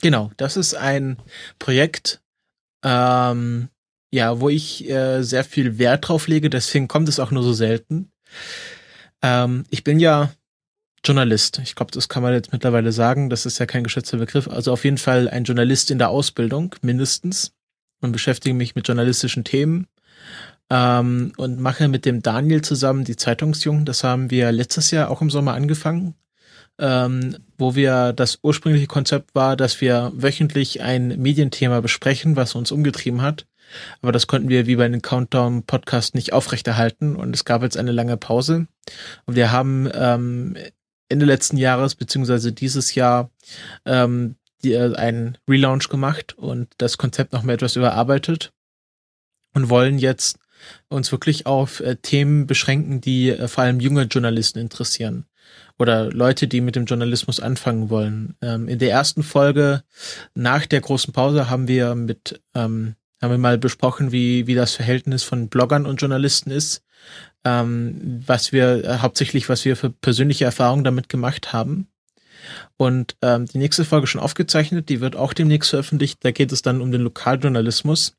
Genau, 0.00 0.30
das 0.36 0.56
ist 0.56 0.74
ein 0.74 1.16
Projekt, 1.58 2.20
ähm, 2.84 3.68
ja, 4.10 4.40
wo 4.40 4.48
ich 4.48 4.88
äh, 4.88 5.22
sehr 5.22 5.44
viel 5.44 5.78
Wert 5.78 6.08
drauf 6.08 6.28
lege, 6.28 6.50
deswegen 6.50 6.88
kommt 6.88 7.08
es 7.08 7.20
auch 7.20 7.30
nur 7.30 7.42
so 7.42 7.52
selten. 7.52 8.10
Ähm, 9.22 9.64
ich 9.70 9.84
bin 9.84 10.00
ja 10.00 10.32
Journalist. 11.04 11.60
Ich 11.62 11.74
glaube, 11.74 11.92
das 11.92 12.08
kann 12.08 12.22
man 12.22 12.32
jetzt 12.32 12.52
mittlerweile 12.52 12.92
sagen. 12.92 13.28
Das 13.28 13.44
ist 13.44 13.58
ja 13.58 13.66
kein 13.66 13.84
geschützter 13.84 14.18
Begriff. 14.18 14.48
Also 14.48 14.72
auf 14.72 14.84
jeden 14.84 14.98
Fall 14.98 15.28
ein 15.28 15.44
Journalist 15.44 15.90
in 15.90 15.98
der 15.98 16.10
Ausbildung, 16.10 16.74
mindestens 16.80 17.52
und 18.02 18.12
beschäftige 18.12 18.54
mich 18.54 18.74
mit 18.74 18.86
journalistischen 18.88 19.44
Themen 19.44 19.86
ähm, 20.70 21.32
und 21.36 21.60
mache 21.60 21.88
mit 21.88 22.04
dem 22.04 22.22
Daniel 22.22 22.62
zusammen 22.62 23.04
die 23.04 23.16
Zeitungsjungen. 23.16 23.84
Das 23.84 24.04
haben 24.04 24.30
wir 24.30 24.52
letztes 24.52 24.90
Jahr 24.90 25.10
auch 25.10 25.22
im 25.22 25.30
Sommer 25.30 25.54
angefangen. 25.54 26.14
ähm, 26.78 27.36
wo 27.58 27.74
wir 27.74 28.12
das 28.12 28.38
ursprüngliche 28.42 28.86
Konzept 28.86 29.34
war, 29.34 29.56
dass 29.56 29.80
wir 29.80 30.12
wöchentlich 30.14 30.82
ein 30.82 31.20
Medienthema 31.20 31.80
besprechen, 31.80 32.34
was 32.36 32.54
uns 32.54 32.72
umgetrieben 32.72 33.22
hat. 33.22 33.46
Aber 34.00 34.12
das 34.12 34.26
konnten 34.26 34.48
wir 34.48 34.66
wie 34.66 34.76
bei 34.76 34.88
den 34.88 35.02
Countdown-Podcast 35.02 36.14
nicht 36.14 36.32
aufrechterhalten 36.32 37.16
und 37.16 37.34
es 37.34 37.44
gab 37.44 37.62
jetzt 37.62 37.76
eine 37.76 37.92
lange 37.92 38.16
Pause. 38.16 38.66
Und 39.26 39.36
wir 39.36 39.52
haben 39.52 39.88
ähm, 39.94 40.56
Ende 41.08 41.26
letzten 41.26 41.56
Jahres 41.56 41.94
beziehungsweise 41.94 42.52
dieses 42.52 42.94
Jahr 42.94 43.30
ähm, 43.84 44.36
die, 44.64 44.76
einen 44.76 45.38
Relaunch 45.48 45.88
gemacht 45.88 46.36
und 46.38 46.68
das 46.78 46.98
Konzept 46.98 47.32
noch 47.32 47.44
etwas 47.46 47.76
überarbeitet 47.76 48.52
und 49.54 49.68
wollen 49.68 49.98
jetzt 49.98 50.38
uns 50.88 51.10
wirklich 51.12 51.46
auf 51.46 51.80
äh, 51.80 51.96
Themen 51.96 52.46
beschränken, 52.46 53.00
die 53.00 53.30
äh, 53.30 53.48
vor 53.48 53.64
allem 53.64 53.80
junge 53.80 54.04
Journalisten 54.04 54.58
interessieren 54.58 55.26
oder 55.78 56.10
Leute, 56.10 56.48
die 56.48 56.60
mit 56.60 56.76
dem 56.76 56.84
Journalismus 56.84 57.40
anfangen 57.40 57.90
wollen. 57.90 58.36
Ähm, 58.42 58.68
in 58.68 58.78
der 58.78 58.90
ersten 58.90 59.22
Folge 59.22 59.82
nach 60.34 60.66
der 60.66 60.80
großen 60.80 61.12
Pause 61.12 61.50
haben 61.50 61.68
wir 61.68 61.94
mit 61.94 62.40
ähm, 62.54 62.94
haben 63.20 63.30
wir 63.30 63.38
mal 63.38 63.58
besprochen, 63.58 64.12
wie 64.12 64.46
wie 64.46 64.54
das 64.54 64.74
Verhältnis 64.74 65.22
von 65.22 65.48
Bloggern 65.48 65.86
und 65.86 66.00
Journalisten 66.00 66.50
ist, 66.50 66.82
ähm, 67.44 68.22
was 68.26 68.52
wir 68.52 68.84
äh, 68.84 68.98
hauptsächlich 68.98 69.48
was 69.48 69.64
wir 69.64 69.76
für 69.76 69.90
persönliche 69.90 70.44
Erfahrungen 70.44 70.84
damit 70.84 71.08
gemacht 71.08 71.52
haben. 71.52 71.88
Und 72.76 73.16
ähm, 73.22 73.46
die 73.46 73.58
nächste 73.58 73.84
Folge 73.84 74.06
schon 74.06 74.20
aufgezeichnet, 74.20 74.88
die 74.88 75.00
wird 75.00 75.16
auch 75.16 75.32
demnächst 75.32 75.70
veröffentlicht. 75.70 76.18
Da 76.22 76.30
geht 76.30 76.52
es 76.52 76.62
dann 76.62 76.80
um 76.80 76.92
den 76.92 77.02
Lokaljournalismus, 77.02 78.16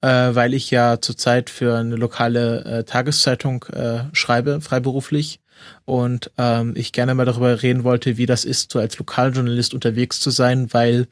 äh, 0.00 0.08
weil 0.08 0.54
ich 0.54 0.70
ja 0.70 1.00
zurzeit 1.00 1.50
für 1.50 1.76
eine 1.76 1.96
lokale 1.96 2.64
äh, 2.64 2.84
Tageszeitung 2.84 3.64
äh, 3.72 4.04
schreibe, 4.12 4.60
freiberuflich 4.60 5.40
und 5.84 6.30
ähm, 6.38 6.74
ich 6.76 6.92
gerne 6.92 7.14
mal 7.14 7.24
darüber 7.24 7.62
reden 7.62 7.84
wollte, 7.84 8.16
wie 8.16 8.26
das 8.26 8.44
ist, 8.44 8.72
so 8.72 8.78
als 8.78 8.98
Lokaljournalist 8.98 9.74
unterwegs 9.74 10.20
zu 10.20 10.30
sein, 10.30 10.72
weil 10.72 11.06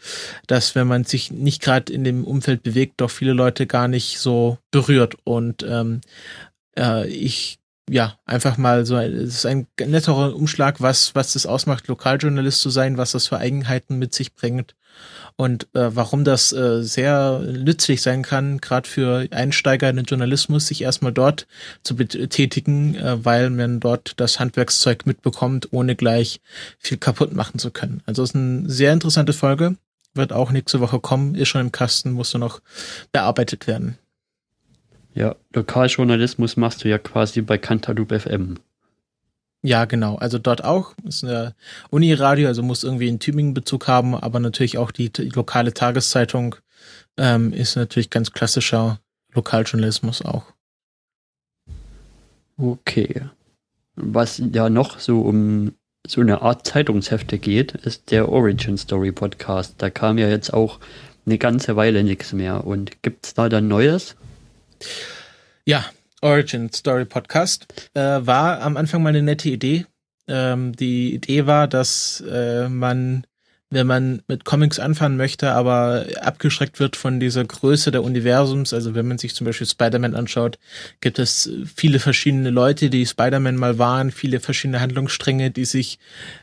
das, 0.46 0.74
wenn 0.74 0.86
man 0.86 1.04
sich 1.04 1.30
nicht 1.30 1.62
gerade 1.62 1.92
in 1.92 2.04
dem 2.04 2.24
Umfeld 2.24 2.62
bewegt, 2.62 3.00
doch 3.00 3.10
viele 3.10 3.32
Leute 3.32 3.66
gar 3.66 3.88
nicht 3.88 4.18
so 4.18 4.58
berührt 4.70 5.16
und 5.24 5.64
ähm, 5.68 6.00
äh, 6.78 7.06
ich 7.08 7.58
ja, 7.90 8.18
einfach 8.24 8.58
mal 8.58 8.86
so, 8.86 8.96
es 8.96 9.34
ist 9.34 9.46
ein 9.46 9.66
netterer 9.78 10.34
Umschlag, 10.34 10.80
was, 10.80 11.14
was 11.14 11.32
das 11.32 11.46
ausmacht, 11.46 11.88
Lokaljournalist 11.88 12.60
zu 12.60 12.70
sein, 12.70 12.96
was 12.96 13.12
das 13.12 13.26
für 13.26 13.38
Eigenheiten 13.38 13.98
mit 13.98 14.14
sich 14.14 14.34
bringt 14.34 14.74
und 15.36 15.64
äh, 15.74 15.94
warum 15.94 16.24
das 16.24 16.52
äh, 16.52 16.82
sehr 16.82 17.40
nützlich 17.40 18.02
sein 18.02 18.22
kann, 18.22 18.58
gerade 18.58 18.88
für 18.88 19.26
Einsteiger 19.30 19.90
in 19.90 19.96
den 19.96 20.04
Journalismus, 20.04 20.68
sich 20.68 20.82
erstmal 20.82 21.12
dort 21.12 21.46
zu 21.82 21.96
betätigen, 21.96 22.94
äh, 22.94 23.24
weil 23.24 23.50
man 23.50 23.80
dort 23.80 24.14
das 24.18 24.38
Handwerkszeug 24.38 25.06
mitbekommt, 25.06 25.68
ohne 25.72 25.96
gleich 25.96 26.40
viel 26.78 26.98
kaputt 26.98 27.34
machen 27.34 27.58
zu 27.58 27.70
können. 27.70 28.02
Also 28.06 28.22
es 28.22 28.30
ist 28.30 28.36
eine 28.36 28.68
sehr 28.68 28.92
interessante 28.92 29.32
Folge, 29.32 29.76
wird 30.14 30.32
auch 30.32 30.50
nächste 30.50 30.80
Woche 30.80 31.00
kommen, 31.00 31.34
ist 31.34 31.48
schon 31.48 31.62
im 31.62 31.72
Kasten, 31.72 32.12
musste 32.12 32.38
noch 32.38 32.60
bearbeitet 33.12 33.66
werden. 33.66 33.98
Ja, 35.14 35.36
Lokaljournalismus 35.52 36.56
machst 36.56 36.84
du 36.84 36.88
ja 36.88 36.98
quasi 36.98 37.42
bei 37.42 37.58
Cantaloupe 37.58 38.18
FM. 38.18 38.58
Ja, 39.62 39.84
genau. 39.84 40.16
Also 40.16 40.38
dort 40.38 40.64
auch. 40.64 40.94
Ist 41.04 41.22
eine 41.22 41.54
Uniradio, 41.90 42.48
also 42.48 42.62
muss 42.62 42.82
irgendwie 42.82 43.08
einen 43.08 43.20
Tübingen-Bezug 43.20 43.86
haben, 43.86 44.14
aber 44.14 44.40
natürlich 44.40 44.78
auch 44.78 44.90
die, 44.90 45.12
die 45.12 45.28
lokale 45.28 45.72
Tageszeitung 45.72 46.56
ähm, 47.16 47.52
ist 47.52 47.76
natürlich 47.76 48.10
ganz 48.10 48.32
klassischer 48.32 48.98
Lokaljournalismus 49.34 50.22
auch. 50.22 50.44
Okay. 52.56 53.26
Was 53.94 54.42
ja 54.52 54.68
noch 54.68 54.98
so 54.98 55.20
um 55.20 55.72
so 56.06 56.20
eine 56.20 56.42
Art 56.42 56.66
Zeitungshefte 56.66 57.38
geht, 57.38 57.72
ist 57.72 58.10
der 58.10 58.28
Origin 58.28 58.76
Story 58.76 59.12
Podcast. 59.12 59.76
Da 59.78 59.90
kam 59.90 60.18
ja 60.18 60.28
jetzt 60.28 60.52
auch 60.52 60.80
eine 61.24 61.38
ganze 61.38 61.76
Weile 61.76 62.02
nichts 62.02 62.32
mehr. 62.32 62.66
Und 62.66 63.02
gibt's 63.02 63.34
da 63.34 63.48
dann 63.48 63.68
Neues? 63.68 64.16
Ja, 65.64 65.84
Origin 66.22 66.72
Story 66.72 67.04
Podcast 67.04 67.66
äh, 67.94 68.00
war 68.00 68.60
am 68.62 68.76
Anfang 68.76 69.02
mal 69.02 69.10
eine 69.10 69.22
nette 69.22 69.48
Idee. 69.48 69.86
Ähm, 70.28 70.74
die 70.74 71.14
Idee 71.14 71.46
war, 71.46 71.66
dass 71.66 72.22
äh, 72.28 72.68
man, 72.68 73.26
wenn 73.70 73.88
man 73.88 74.22
mit 74.28 74.44
Comics 74.44 74.78
anfangen 74.78 75.16
möchte, 75.16 75.50
aber 75.50 76.06
abgeschreckt 76.20 76.78
wird 76.78 76.94
von 76.94 77.18
dieser 77.18 77.44
Größe 77.44 77.90
der 77.90 78.04
Universums, 78.04 78.72
also 78.72 78.94
wenn 78.94 79.08
man 79.08 79.18
sich 79.18 79.34
zum 79.34 79.46
Beispiel 79.46 79.66
Spider-Man 79.66 80.14
anschaut, 80.14 80.60
gibt 81.00 81.18
es 81.18 81.50
viele 81.74 81.98
verschiedene 81.98 82.50
Leute, 82.50 82.88
die 82.88 83.04
Spider-Man 83.04 83.56
mal 83.56 83.78
waren, 83.78 84.12
viele 84.12 84.38
verschiedene 84.38 84.80
Handlungsstränge, 84.80 85.50
die 85.50 85.64
sich 85.64 85.98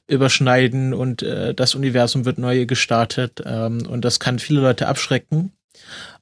überschneiden 0.07 0.93
und 0.93 1.23
äh, 1.23 1.53
das 1.53 1.73
Universum 1.73 2.25
wird 2.25 2.37
neu 2.37 2.65
gestartet 2.65 3.41
ähm, 3.45 3.85
und 3.87 4.03
das 4.03 4.19
kann 4.19 4.39
viele 4.39 4.59
Leute 4.59 4.87
abschrecken. 4.87 5.53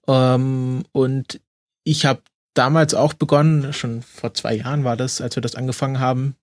Ähm, 0.07 0.83
und 0.91 1.39
ich 1.87 2.05
habe 2.05 2.21
damals 2.53 2.93
auch 2.93 3.13
begonnen, 3.13 3.71
schon 3.71 4.01
vor 4.01 4.33
zwei 4.33 4.55
Jahren 4.55 4.83
war 4.83 4.97
das, 4.97 5.21
als 5.21 5.35
wir 5.35 5.41
das 5.41 5.55
angefangen 5.55 5.99
haben, 5.99 6.35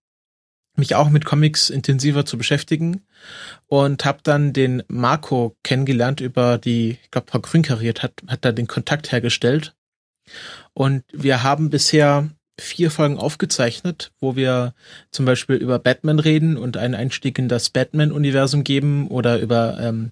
mich 0.76 0.94
auch 0.94 1.10
mit 1.10 1.24
Comics 1.24 1.70
intensiver 1.70 2.24
zu 2.24 2.38
beschäftigen 2.38 3.02
und 3.66 4.04
habe 4.04 4.20
dann 4.22 4.52
den 4.52 4.82
Marco 4.88 5.56
kennengelernt 5.62 6.20
über 6.20 6.58
die, 6.58 6.98
ich 7.02 7.10
glaube, 7.10 7.30
Frau 7.30 7.40
Grünkariert 7.40 8.02
hat, 8.02 8.14
hat 8.26 8.44
da 8.44 8.52
den 8.52 8.66
Kontakt 8.66 9.12
hergestellt. 9.12 9.74
Und 10.72 11.04
wir 11.12 11.42
haben 11.42 11.70
bisher 11.70 12.30
vier 12.58 12.90
Folgen 12.90 13.18
aufgezeichnet, 13.18 14.12
wo 14.20 14.36
wir 14.36 14.74
zum 15.10 15.26
Beispiel 15.26 15.56
über 15.56 15.78
Batman 15.78 16.18
reden 16.18 16.56
und 16.56 16.76
einen 16.76 16.94
Einstieg 16.94 17.38
in 17.38 17.48
das 17.48 17.70
Batman-Universum 17.70 18.64
geben 18.64 19.08
oder 19.08 19.38
über 19.40 19.78
ähm, 19.78 20.10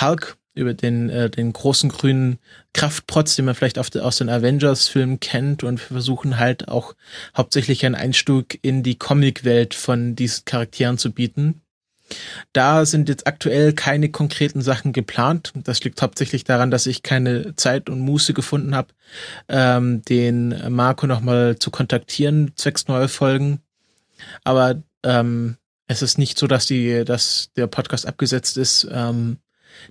Hulk 0.00 0.38
über 0.54 0.74
den, 0.74 1.08
äh, 1.10 1.30
den 1.30 1.52
großen 1.52 1.90
grünen 1.90 2.38
Kraftprotz, 2.72 3.36
den 3.36 3.44
man 3.44 3.54
vielleicht 3.54 3.76
de, 3.94 4.02
aus 4.02 4.16
den 4.16 4.28
Avengers-Filmen 4.28 5.20
kennt 5.20 5.64
und 5.64 5.78
versuchen 5.78 6.38
halt 6.38 6.68
auch 6.68 6.94
hauptsächlich 7.36 7.86
einen 7.86 7.94
Einstieg 7.94 8.58
in 8.62 8.82
die 8.82 8.98
Comic-Welt 8.98 9.74
von 9.74 10.16
diesen 10.16 10.44
Charakteren 10.44 10.98
zu 10.98 11.12
bieten. 11.12 11.62
Da 12.52 12.84
sind 12.86 13.08
jetzt 13.08 13.26
aktuell 13.28 13.72
keine 13.72 14.10
konkreten 14.10 14.62
Sachen 14.62 14.92
geplant. 14.92 15.52
Das 15.54 15.82
liegt 15.84 16.02
hauptsächlich 16.02 16.42
daran, 16.42 16.72
dass 16.72 16.86
ich 16.86 17.04
keine 17.04 17.54
Zeit 17.54 17.88
und 17.88 18.00
Muße 18.00 18.34
gefunden 18.34 18.74
habe, 18.74 18.88
ähm, 19.48 20.02
den 20.02 20.54
Marco 20.74 21.06
nochmal 21.06 21.56
zu 21.58 21.70
kontaktieren, 21.70 22.52
zwecks 22.56 22.88
neuer 22.88 23.08
Folgen. 23.08 23.60
Aber 24.42 24.82
ähm, 25.04 25.56
es 25.86 26.02
ist 26.02 26.18
nicht 26.18 26.38
so, 26.38 26.46
dass 26.46 26.66
die, 26.66 27.04
dass 27.04 27.50
der 27.56 27.66
Podcast 27.66 28.06
abgesetzt 28.06 28.56
ist. 28.56 28.88
Ähm, 28.90 29.38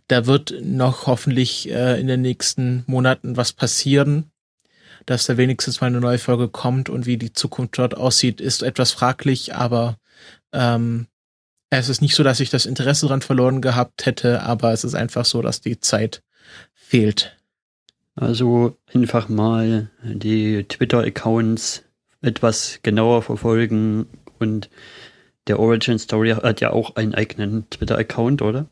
da 0.07 0.25
wird 0.25 0.53
noch 0.61 1.07
hoffentlich 1.07 1.69
äh, 1.69 1.99
in 1.99 2.07
den 2.07 2.21
nächsten 2.21 2.83
Monaten 2.87 3.37
was 3.37 3.53
passieren, 3.53 4.31
dass 5.05 5.25
da 5.25 5.37
wenigstens 5.37 5.81
mal 5.81 5.87
eine 5.87 6.01
neue 6.01 6.17
Folge 6.17 6.49
kommt 6.49 6.89
und 6.89 7.05
wie 7.05 7.17
die 7.17 7.33
Zukunft 7.33 7.77
dort 7.77 7.95
aussieht, 7.95 8.41
ist 8.41 8.63
etwas 8.63 8.91
fraglich, 8.91 9.55
aber 9.55 9.97
ähm, 10.53 11.07
es 11.69 11.89
ist 11.89 12.01
nicht 12.01 12.15
so, 12.15 12.23
dass 12.23 12.39
ich 12.39 12.49
das 12.49 12.65
Interesse 12.65 13.05
daran 13.05 13.21
verloren 13.21 13.61
gehabt 13.61 14.05
hätte, 14.05 14.41
aber 14.41 14.73
es 14.73 14.83
ist 14.83 14.95
einfach 14.95 15.25
so, 15.25 15.41
dass 15.41 15.61
die 15.61 15.79
Zeit 15.79 16.23
fehlt. 16.73 17.37
Also 18.15 18.77
einfach 18.93 19.29
mal 19.29 19.89
die 20.03 20.63
Twitter-Accounts 20.63 21.83
etwas 22.21 22.79
genauer 22.83 23.21
verfolgen 23.21 24.07
und 24.39 24.69
der 25.47 25.59
Origin 25.59 25.99
Story 25.99 26.31
hat 26.31 26.59
ja 26.61 26.71
auch 26.71 26.95
einen 26.95 27.15
eigenen 27.15 27.69
Twitter-Account, 27.69 28.41
oder? 28.41 28.67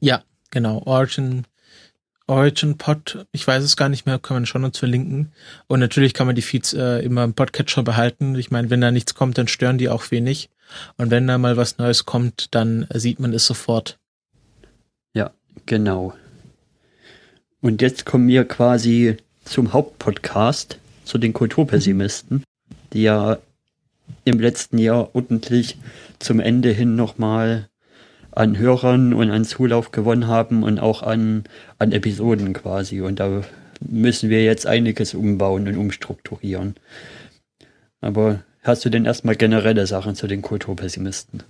Ja, 0.00 0.22
Genau, 0.50 0.82
Origin, 0.84 1.44
Origin 2.26 2.76
Pod, 2.76 3.26
ich 3.32 3.46
weiß 3.46 3.62
es 3.62 3.76
gar 3.76 3.88
nicht 3.88 4.06
mehr, 4.06 4.18
kann 4.18 4.36
man 4.36 4.46
schon 4.46 4.64
uns 4.64 4.78
verlinken. 4.78 5.32
Und 5.68 5.80
natürlich 5.80 6.14
kann 6.14 6.26
man 6.26 6.36
die 6.36 6.42
Feeds 6.42 6.72
äh, 6.72 6.98
immer 7.04 7.24
im 7.24 7.34
Podcatcher 7.34 7.82
behalten. 7.82 8.34
Ich 8.34 8.50
meine, 8.50 8.70
wenn 8.70 8.80
da 8.80 8.90
nichts 8.90 9.14
kommt, 9.14 9.38
dann 9.38 9.48
stören 9.48 9.78
die 9.78 9.88
auch 9.88 10.10
wenig. 10.10 10.50
Und 10.96 11.10
wenn 11.10 11.26
da 11.26 11.38
mal 11.38 11.56
was 11.56 11.78
Neues 11.78 12.06
kommt, 12.06 12.54
dann 12.54 12.86
sieht 12.92 13.20
man 13.20 13.32
es 13.32 13.46
sofort. 13.46 13.98
Ja, 15.14 15.32
genau. 15.66 16.14
Und 17.60 17.82
jetzt 17.82 18.06
kommen 18.06 18.28
wir 18.28 18.44
quasi 18.44 19.16
zum 19.44 19.72
Hauptpodcast, 19.72 20.78
zu 21.04 21.18
den 21.18 21.32
Kulturpessimisten, 21.32 22.44
die 22.92 23.02
ja 23.02 23.38
im 24.24 24.40
letzten 24.40 24.78
Jahr 24.78 25.14
ordentlich 25.14 25.76
zum 26.18 26.40
Ende 26.40 26.70
hin 26.70 26.94
nochmal 26.94 27.69
an 28.40 28.56
Hörern 28.56 29.12
und 29.12 29.30
an 29.30 29.44
Zulauf 29.44 29.92
gewonnen 29.92 30.26
haben 30.26 30.62
und 30.62 30.78
auch 30.78 31.02
an, 31.02 31.44
an 31.78 31.92
Episoden 31.92 32.54
quasi. 32.54 33.02
Und 33.02 33.20
da 33.20 33.42
müssen 33.86 34.30
wir 34.30 34.42
jetzt 34.42 34.66
einiges 34.66 35.12
umbauen 35.12 35.68
und 35.68 35.76
umstrukturieren. 35.76 36.76
Aber 38.00 38.42
hast 38.62 38.82
du 38.84 38.88
denn 38.88 39.04
erstmal 39.04 39.36
generelle 39.36 39.86
Sachen 39.86 40.14
zu 40.14 40.26
den 40.26 40.40
Kulturpessimisten? 40.40 41.42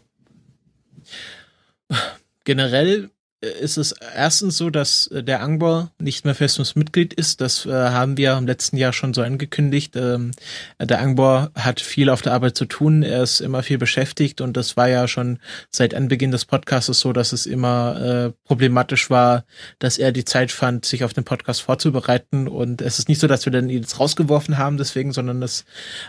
Generell 2.44 3.10
ist 3.40 3.78
es 3.78 3.92
erstens 3.92 4.58
so, 4.58 4.68
dass 4.68 5.06
äh, 5.06 5.22
der 5.22 5.42
Angbor 5.42 5.90
nicht 5.98 6.24
mehr 6.24 6.34
festes 6.34 6.76
Mitglied 6.76 7.14
ist. 7.14 7.40
Das 7.40 7.64
äh, 7.64 7.70
haben 7.70 8.18
wir 8.18 8.36
im 8.36 8.46
letzten 8.46 8.76
Jahr 8.76 8.92
schon 8.92 9.14
so 9.14 9.22
angekündigt. 9.22 9.96
Ähm, 9.96 10.32
der 10.78 11.00
Angbor 11.00 11.50
hat 11.54 11.80
viel 11.80 12.10
auf 12.10 12.20
der 12.20 12.34
Arbeit 12.34 12.56
zu 12.56 12.66
tun. 12.66 13.02
Er 13.02 13.22
ist 13.22 13.40
immer 13.40 13.62
viel 13.62 13.78
beschäftigt 13.78 14.42
und 14.42 14.56
das 14.56 14.76
war 14.76 14.88
ja 14.88 15.08
schon 15.08 15.38
seit 15.70 15.94
Anbeginn 15.94 16.30
des 16.30 16.44
Podcasts 16.44 17.00
so, 17.00 17.12
dass 17.12 17.32
es 17.32 17.46
immer 17.46 18.00
äh, 18.00 18.32
problematisch 18.44 19.08
war, 19.08 19.44
dass 19.78 19.96
er 19.96 20.12
die 20.12 20.24
Zeit 20.24 20.52
fand, 20.52 20.84
sich 20.84 21.04
auf 21.04 21.14
den 21.14 21.24
Podcast 21.24 21.62
vorzubereiten. 21.62 22.46
Und 22.46 22.82
es 22.82 22.98
ist 22.98 23.08
nicht 23.08 23.20
so, 23.20 23.26
dass 23.26 23.46
wir 23.46 23.52
dann 23.52 23.70
ihn 23.70 23.80
jetzt 23.80 23.98
rausgeworfen 23.98 24.58
haben 24.58 24.76
deswegen, 24.76 25.12
sondern 25.12 25.40
das 25.40 25.64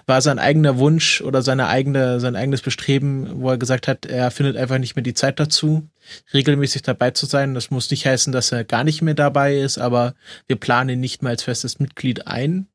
war 0.06 0.22
sein 0.22 0.40
eigener 0.40 0.78
Wunsch 0.78 1.22
oder 1.22 1.42
seine 1.42 1.68
eigene, 1.68 2.20
sein 2.20 2.36
eigenes 2.36 2.62
Bestreben, 2.62 3.42
wo 3.42 3.52
er 3.52 3.58
gesagt 3.58 3.88
hat, 3.88 4.06
er 4.06 4.32
findet 4.32 4.58
einfach 4.58 4.80
nicht 4.80 4.98
mehr 4.98 5.04
die 5.04 5.14
Zeit 5.14 5.40
dazu 5.40 5.88
regelmäßig 6.34 6.82
dabei 6.82 7.12
zu 7.12 7.26
sein. 7.26 7.54
Das 7.54 7.72
muss 7.72 7.92
nicht 7.92 8.06
heißen, 8.06 8.34
dass 8.34 8.52
er 8.52 8.64
gar 8.64 8.84
nicht 8.84 9.02
mehr 9.02 9.14
dabei 9.14 9.58
ist, 9.58 9.78
aber 9.78 10.16
wir 10.48 10.56
planen 10.56 10.90
ihn 10.90 11.00
nicht 11.00 11.22
mehr 11.22 11.32
als 11.32 11.44
festes 11.44 11.80
Mitglied 11.80 12.28
ein. 12.28 12.68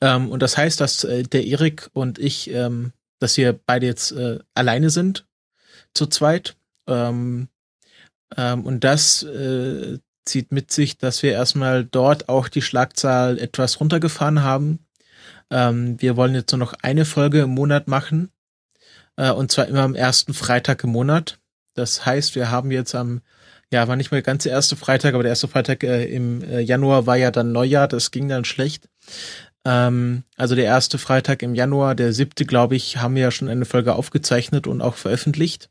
Ähm, 0.00 0.30
und 0.30 0.42
das 0.42 0.56
heißt, 0.56 0.80
dass 0.80 1.04
äh, 1.04 1.22
der 1.22 1.44
Erik 1.44 1.90
und 1.92 2.18
ich, 2.18 2.50
ähm, 2.50 2.92
dass 3.18 3.36
wir 3.36 3.52
beide 3.52 3.86
jetzt 3.86 4.12
äh, 4.12 4.38
alleine 4.54 4.90
sind, 4.90 5.26
zu 5.94 6.06
zweit. 6.06 6.56
Ähm, 6.86 7.48
ähm 8.36 8.64
und 8.64 8.84
das 8.84 9.22
äh, 9.22 9.98
zieht 10.24 10.52
mit 10.52 10.70
sich, 10.70 10.98
dass 10.98 11.22
wir 11.22 11.32
erstmal 11.32 11.84
dort 11.84 12.28
auch 12.28 12.48
die 12.48 12.62
Schlagzahl 12.62 13.38
etwas 13.38 13.80
runtergefahren 13.80 14.42
haben. 14.42 14.86
Ähm, 15.50 16.00
wir 16.00 16.16
wollen 16.16 16.34
jetzt 16.34 16.52
nur 16.52 16.58
noch 16.58 16.74
eine 16.82 17.04
Folge 17.04 17.40
im 17.40 17.50
Monat 17.50 17.88
machen. 17.88 18.30
Äh, 19.16 19.32
und 19.32 19.50
zwar 19.50 19.66
immer 19.66 19.82
am 19.82 19.94
ersten 19.94 20.34
Freitag 20.34 20.84
im 20.84 20.90
Monat. 20.90 21.38
Das 21.78 22.04
heißt, 22.04 22.34
wir 22.34 22.50
haben 22.50 22.70
jetzt 22.70 22.94
am, 22.94 23.20
ja, 23.72 23.86
war 23.86 23.96
nicht 23.96 24.10
mehr 24.10 24.20
der 24.20 24.46
erste 24.46 24.76
Freitag, 24.76 25.14
aber 25.14 25.22
der 25.22 25.30
erste 25.30 25.48
Freitag 25.48 25.84
äh, 25.84 26.04
im 26.06 26.42
äh, 26.42 26.60
Januar 26.60 27.06
war 27.06 27.16
ja 27.16 27.30
dann 27.30 27.52
Neujahr, 27.52 27.86
das 27.86 28.10
ging 28.10 28.28
dann 28.28 28.44
schlecht. 28.44 28.88
Ähm, 29.64 30.24
also 30.36 30.54
der 30.54 30.64
erste 30.64 30.98
Freitag 30.98 31.42
im 31.42 31.54
Januar, 31.54 31.94
der 31.94 32.12
siebte, 32.12 32.44
glaube 32.44 32.74
ich, 32.74 32.96
haben 32.96 33.14
wir 33.14 33.22
ja 33.22 33.30
schon 33.30 33.48
eine 33.48 33.64
Folge 33.64 33.94
aufgezeichnet 33.94 34.66
und 34.66 34.80
auch 34.80 34.96
veröffentlicht. 34.96 35.70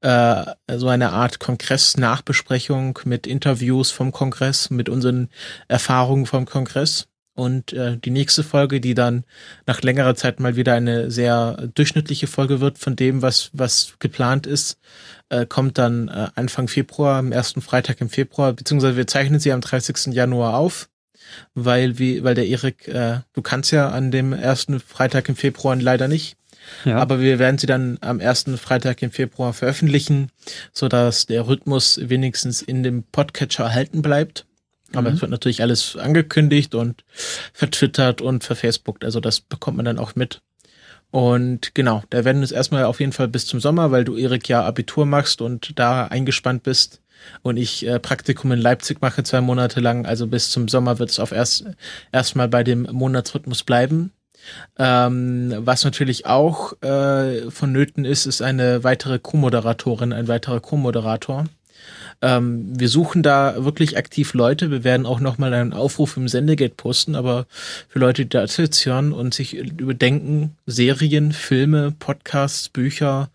Äh, 0.00 0.44
so 0.76 0.88
eine 0.88 1.10
Art 1.12 1.38
Kongress-Nachbesprechung 1.38 2.98
mit 3.04 3.28
Interviews 3.28 3.92
vom 3.92 4.10
Kongress, 4.10 4.70
mit 4.70 4.88
unseren 4.88 5.28
Erfahrungen 5.68 6.26
vom 6.26 6.46
Kongress. 6.46 7.06
Und 7.34 7.72
äh, 7.72 7.96
die 7.96 8.10
nächste 8.10 8.42
Folge, 8.42 8.80
die 8.80 8.94
dann 8.94 9.24
nach 9.66 9.80
längerer 9.80 10.14
Zeit 10.14 10.38
mal 10.38 10.54
wieder 10.56 10.74
eine 10.74 11.10
sehr 11.10 11.68
durchschnittliche 11.74 12.26
Folge 12.26 12.60
wird 12.60 12.78
von 12.78 12.94
dem, 12.94 13.22
was, 13.22 13.50
was 13.54 13.94
geplant 13.98 14.46
ist, 14.46 14.78
äh, 15.30 15.46
kommt 15.46 15.78
dann 15.78 16.08
äh, 16.08 16.28
Anfang 16.34 16.68
Februar, 16.68 17.18
am 17.18 17.32
ersten 17.32 17.62
Freitag 17.62 18.00
im 18.02 18.10
Februar, 18.10 18.52
beziehungsweise 18.52 18.96
wir 18.98 19.06
zeichnen 19.06 19.40
sie 19.40 19.52
am 19.52 19.62
30. 19.62 20.12
Januar 20.12 20.58
auf, 20.58 20.90
weil 21.54 21.98
wie, 21.98 22.22
weil 22.22 22.34
der 22.34 22.46
Erik, 22.46 22.86
äh, 22.88 23.20
du 23.32 23.40
kannst 23.40 23.72
ja 23.72 23.88
an 23.88 24.10
dem 24.10 24.34
ersten 24.34 24.78
Freitag 24.78 25.28
im 25.30 25.36
Februar 25.36 25.74
leider 25.76 26.08
nicht. 26.08 26.36
Ja. 26.84 26.98
Aber 26.98 27.18
wir 27.18 27.38
werden 27.38 27.58
sie 27.58 27.66
dann 27.66 27.98
am 28.02 28.20
ersten 28.20 28.58
Freitag 28.58 29.02
im 29.02 29.10
Februar 29.10 29.52
veröffentlichen, 29.52 30.30
so 30.72 30.88
dass 30.88 31.26
der 31.26 31.48
Rhythmus 31.48 31.98
wenigstens 32.02 32.62
in 32.62 32.82
dem 32.82 33.02
Podcatcher 33.04 33.64
erhalten 33.64 34.02
bleibt. 34.02 34.46
Aber 34.94 35.10
mhm. 35.10 35.16
es 35.16 35.22
wird 35.22 35.30
natürlich 35.30 35.62
alles 35.62 35.96
angekündigt 35.96 36.74
und 36.74 37.04
vertwittert 37.52 38.20
und 38.20 38.44
verfacebookt. 38.44 39.04
Also 39.04 39.20
das 39.20 39.40
bekommt 39.40 39.76
man 39.76 39.86
dann 39.86 39.98
auch 39.98 40.14
mit. 40.14 40.40
Und 41.10 41.74
genau, 41.74 42.02
da 42.08 42.24
werden 42.24 42.42
es 42.42 42.52
erstmal 42.52 42.84
auf 42.84 42.98
jeden 42.98 43.12
Fall 43.12 43.28
bis 43.28 43.46
zum 43.46 43.60
Sommer, 43.60 43.90
weil 43.90 44.04
du, 44.04 44.16
Erik, 44.16 44.48
ja 44.48 44.64
Abitur 44.64 45.04
machst 45.04 45.42
und 45.42 45.78
da 45.78 46.06
eingespannt 46.06 46.62
bist 46.62 47.02
und 47.42 47.58
ich 47.58 47.86
äh, 47.86 47.98
Praktikum 47.98 48.50
in 48.52 48.58
Leipzig 48.58 49.00
mache 49.00 49.22
zwei 49.22 49.40
Monate 49.40 49.80
lang. 49.80 50.06
Also 50.06 50.26
bis 50.26 50.50
zum 50.50 50.68
Sommer 50.68 50.98
wird 50.98 51.10
es 51.10 51.20
auf 51.20 51.32
erst 51.32 51.66
erstmal 52.12 52.48
bei 52.48 52.64
dem 52.64 52.88
Monatsrhythmus 52.90 53.62
bleiben. 53.62 54.12
Ähm, 54.78 55.54
was 55.58 55.84
natürlich 55.84 56.26
auch 56.26 56.80
äh, 56.82 57.50
vonnöten 57.50 58.04
ist, 58.04 58.26
ist 58.26 58.42
eine 58.42 58.82
weitere 58.82 59.18
Co-Moderatorin, 59.18 60.12
ein 60.12 60.28
weiterer 60.28 60.60
Co-Moderator. 60.60 61.44
Ähm, 62.20 62.78
wir 62.78 62.88
suchen 62.88 63.22
da 63.22 63.64
wirklich 63.64 63.96
aktiv 63.96 64.34
Leute. 64.34 64.70
Wir 64.70 64.84
werden 64.84 65.06
auch 65.06 65.20
nochmal 65.20 65.52
einen 65.54 65.72
Aufruf 65.72 66.16
im 66.16 66.28
Sendegate 66.28 66.74
posten, 66.74 67.14
aber 67.14 67.46
für 67.88 67.98
Leute, 67.98 68.22
die 68.22 68.28
das 68.28 68.56
jetzt 68.56 68.84
hören 68.86 69.12
und 69.12 69.34
sich 69.34 69.54
überdenken, 69.54 70.56
Serien, 70.66 71.32
Filme, 71.32 71.92
Podcasts, 71.98 72.68
Bücher, 72.68 73.30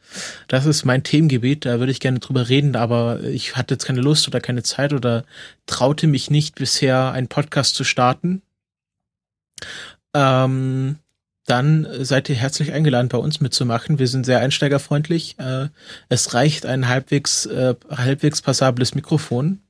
das 0.48 0.66
ist 0.66 0.86
mein 0.86 1.04
Themengebiet. 1.04 1.66
Da 1.66 1.80
würde 1.80 1.92
ich 1.92 2.00
gerne 2.00 2.20
drüber 2.20 2.50
reden, 2.50 2.76
aber 2.76 3.22
ich 3.24 3.56
hatte 3.58 3.74
jetzt 3.74 3.86
keine 3.86 4.02
Lust 4.02 4.28
oder 4.28 4.40
keine 4.40 4.64
Zeit 4.64 4.94
oder 4.94 5.26
traute 5.66 6.08
mich 6.08 6.30
nicht 6.30 6.56
bisher, 6.56 7.12
einen 7.12 7.28
Podcast 7.28 7.76
zu 7.76 7.84
starten. 7.84 8.42
Ähm, 10.14 10.98
dann 11.48 11.88
seid 12.02 12.28
ihr 12.30 12.36
herzlich 12.36 12.74
eingeladen, 12.74 13.08
bei 13.08 13.18
uns 13.18 13.40
mitzumachen. 13.40 14.00
Wir 14.00 14.08
sind 14.08 14.26
sehr 14.26 14.40
einsteigerfreundlich. 14.40 15.40
Äh, 15.40 15.70
es 16.10 16.34
reicht 16.34 16.66
ein 16.66 16.90
halbwegs, 16.90 17.46
äh, 17.46 17.74
halbwegs 17.90 18.42
passables 18.42 18.96
Mikrofon. 18.96 19.62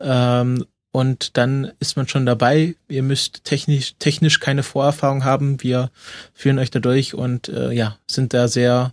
Ähm, 0.00 0.66
und 0.90 1.36
dann 1.36 1.70
ist 1.78 1.96
man 1.96 2.08
schon 2.08 2.26
dabei. 2.26 2.74
Ihr 2.88 3.04
müsst 3.04 3.44
technisch, 3.44 3.94
technisch 4.00 4.40
keine 4.40 4.64
Vorerfahrung 4.64 5.24
haben. 5.24 5.62
Wir 5.62 5.90
führen 6.34 6.58
euch 6.58 6.72
da 6.72 6.80
durch 6.80 7.14
und 7.14 7.48
äh, 7.48 7.72
ja, 7.72 7.96
sind 8.06 8.34
da 8.34 8.48
sehr 8.48 8.92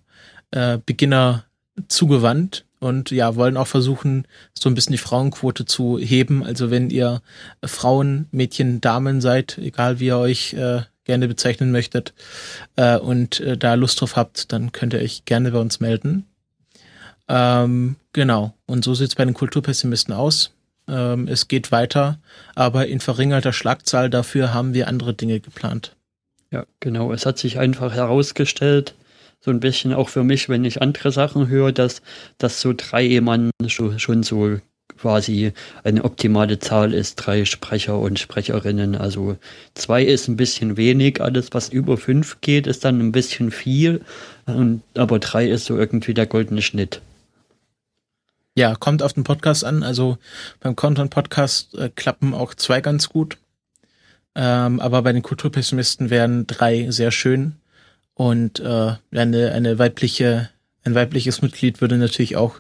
Beginner 0.87 1.45
zugewandt 1.89 2.65
und 2.79 3.11
ja, 3.11 3.35
wollen 3.35 3.55
auch 3.55 3.67
versuchen, 3.67 4.25
so 4.57 4.67
ein 4.67 4.73
bisschen 4.73 4.93
die 4.93 4.97
Frauenquote 4.97 5.65
zu 5.65 5.99
heben. 5.99 6.43
Also 6.43 6.71
wenn 6.71 6.89
ihr 6.89 7.21
Frauen, 7.63 8.27
Mädchen, 8.31 8.81
Damen 8.81 9.21
seid, 9.21 9.59
egal 9.59 9.99
wie 9.99 10.07
ihr 10.07 10.17
euch 10.17 10.53
äh, 10.53 10.81
gerne 11.09 11.27
bezeichnen 11.27 11.71
möchtet 11.71 12.13
äh, 12.75 12.95
und 12.95 13.39
äh, 13.39 13.57
da 13.57 13.73
Lust 13.73 13.99
drauf 13.99 14.15
habt, 14.15 14.53
dann 14.53 14.71
könnt 14.71 14.93
ihr 14.93 14.99
euch 14.99 15.25
gerne 15.25 15.49
bei 15.49 15.57
uns 15.57 15.79
melden. 15.79 16.27
Ähm, 17.27 17.95
genau. 18.13 18.53
Und 18.67 18.83
so 18.83 18.93
sieht 18.93 19.09
es 19.09 19.15
bei 19.15 19.25
den 19.25 19.33
Kulturpessimisten 19.33 20.13
aus. 20.13 20.51
Ähm, 20.87 21.27
es 21.27 21.47
geht 21.47 21.71
weiter, 21.71 22.19
aber 22.53 22.85
in 22.85 22.99
verringerter 22.99 23.53
Schlagzahl 23.53 24.11
dafür 24.11 24.53
haben 24.53 24.75
wir 24.75 24.87
andere 24.87 25.15
Dinge 25.15 25.39
geplant. 25.39 25.95
Ja, 26.51 26.67
genau. 26.79 27.11
Es 27.11 27.25
hat 27.25 27.39
sich 27.39 27.57
einfach 27.57 27.95
herausgestellt, 27.95 28.93
so 29.39 29.49
ein 29.49 29.59
bisschen 29.59 29.93
auch 29.93 30.09
für 30.09 30.23
mich, 30.23 30.47
wenn 30.47 30.63
ich 30.63 30.79
andere 30.79 31.11
Sachen 31.11 31.47
höre, 31.47 31.71
dass, 31.71 32.03
dass 32.37 32.61
so 32.61 32.73
drei 32.77 33.19
Mann 33.19 33.49
schon, 33.65 33.97
schon 33.97 34.21
so 34.21 34.59
quasi 34.97 35.53
eine 35.83 36.03
optimale 36.03 36.59
Zahl 36.59 36.93
ist, 36.93 37.15
drei 37.15 37.45
Sprecher 37.45 37.97
und 37.99 38.19
Sprecherinnen. 38.19 38.95
Also 38.95 39.37
zwei 39.73 40.03
ist 40.03 40.27
ein 40.27 40.37
bisschen 40.37 40.77
wenig, 40.77 41.21
alles 41.21 41.49
was 41.51 41.69
über 41.69 41.97
fünf 41.97 42.41
geht, 42.41 42.67
ist 42.67 42.85
dann 42.85 42.99
ein 42.99 43.11
bisschen 43.11 43.51
viel, 43.51 44.01
und, 44.45 44.81
aber 44.95 45.19
drei 45.19 45.47
ist 45.47 45.65
so 45.65 45.77
irgendwie 45.77 46.13
der 46.13 46.25
goldene 46.25 46.61
Schnitt. 46.61 47.01
Ja, 48.55 48.75
kommt 48.75 49.03
auf 49.03 49.13
den 49.13 49.23
Podcast 49.23 49.63
an. 49.63 49.83
Also 49.83 50.17
beim 50.59 50.75
Content 50.75 51.11
Podcast 51.11 51.75
äh, 51.75 51.89
klappen 51.95 52.33
auch 52.33 52.53
zwei 52.53 52.81
ganz 52.81 53.07
gut. 53.09 53.37
Ähm, 54.35 54.79
aber 54.79 55.01
bei 55.01 55.13
den 55.13 55.21
Kulturpessimisten 55.21 56.09
wären 56.09 56.45
drei 56.45 56.91
sehr 56.91 57.11
schön. 57.11 57.55
Und 58.15 58.59
äh, 58.59 58.95
eine, 59.11 59.51
eine 59.53 59.79
weibliche, 59.79 60.49
ein 60.83 60.93
weibliches 60.93 61.41
Mitglied 61.41 61.79
würde 61.79 61.97
natürlich 61.97 62.35
auch 62.35 62.59